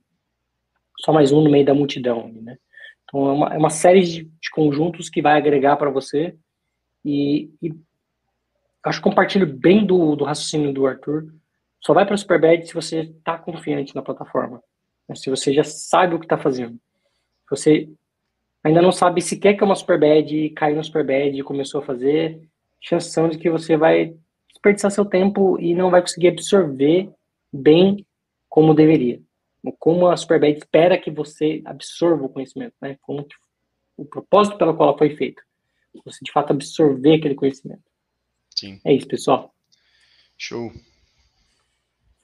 só 0.99 1.12
mais 1.12 1.32
um 1.32 1.41
no 1.41 1.49
meio 1.49 1.65
da 1.65 1.73
multidão, 1.73 2.32
né? 2.34 2.58
Então, 3.04 3.30
é 3.30 3.32
uma, 3.32 3.54
é 3.56 3.58
uma 3.58 3.69
série 3.69 4.02
de, 4.02 4.23
de 4.23 4.49
conjuntos 4.52 5.10
que 5.10 5.21
vai 5.21 5.38
agregar 5.38 5.78
para 5.78 5.89
você 5.89 6.36
e, 7.04 7.49
e 7.62 7.73
acho 8.84 9.00
que 9.00 9.04
compartilho 9.04 9.48
bem 9.48 9.86
do, 9.86 10.15
do 10.15 10.26
raciocínio 10.26 10.74
do 10.74 10.86
Arthur. 10.86 11.34
Só 11.80 11.93
vai 11.93 12.06
para 12.06 12.15
o 12.15 12.17
Superbad 12.17 12.65
se 12.65 12.74
você 12.74 13.02
está 13.02 13.38
confiante 13.38 13.96
na 13.96 14.02
plataforma. 14.02 14.62
Né? 15.08 15.15
Se 15.15 15.30
você 15.30 15.54
já 15.54 15.63
sabe 15.63 16.15
o 16.15 16.19
que 16.19 16.26
está 16.26 16.38
fazendo. 16.38 16.74
Se 16.74 17.50
você 17.50 17.89
ainda 18.63 18.82
não 18.82 18.91
sabe 18.91 19.22
se 19.22 19.38
quer 19.38 19.54
que 19.54 19.63
é 19.63 19.65
uma 19.65 19.76
Superbad, 19.76 20.50
caiu 20.52 20.76
no 20.76 20.84
Superbad 20.84 21.38
e 21.38 21.43
começou 21.43 21.82
a 21.82 21.86
fazer, 21.86 22.41
chance 22.80 23.10
são 23.10 23.28
de 23.28 23.38
que 23.38 23.50
você 23.50 23.76
vai 23.76 24.15
desperdiçar 24.48 24.91
seu 24.91 25.06
tempo 25.06 25.60
e 25.60 25.74
não 25.74 25.89
vai 25.89 26.02
conseguir 26.02 26.30
absorver 26.30 27.10
bem 27.52 28.06
como 28.50 28.74
deveria. 28.74 29.22
Como 29.80 30.08
a 30.08 30.17
Superbad 30.17 30.58
espera 30.58 30.98
que 30.98 31.12
você 31.12 31.62
absorva 31.65 32.26
o 32.26 32.30
conhecimento, 32.30 32.76
né? 32.82 32.98
Como 33.02 33.24
que, 33.24 33.36
o 33.98 34.06
propósito 34.06 34.58
pelo 34.58 34.76
qual 34.76 34.89
ela 34.89 34.98
foi 34.98 35.15
feita. 35.15 35.41
Você, 36.06 36.19
de 36.24 36.32
fato, 36.32 36.52
absorver 36.52 37.15
aquele 37.15 37.36
conhecimento. 37.36 37.92
Sim. 38.63 38.80
É 38.86 38.93
isso, 38.93 39.08
pessoal. 39.10 39.54
Show. 40.38 40.71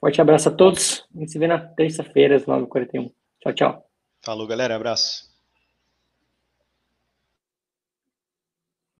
Forte 0.00 0.22
abraço 0.22 0.48
a 0.48 0.52
todos. 0.52 1.04
A 1.14 1.18
gente 1.18 1.32
se 1.32 1.38
vê 1.38 1.46
na 1.46 1.58
terça-feira, 1.58 2.36
às 2.36 2.46
9h41. 2.46 3.12
Tchau, 3.40 3.52
tchau. 3.52 3.86
Falou, 4.24 4.46
galera. 4.46 4.74
Abraço. 4.74 5.29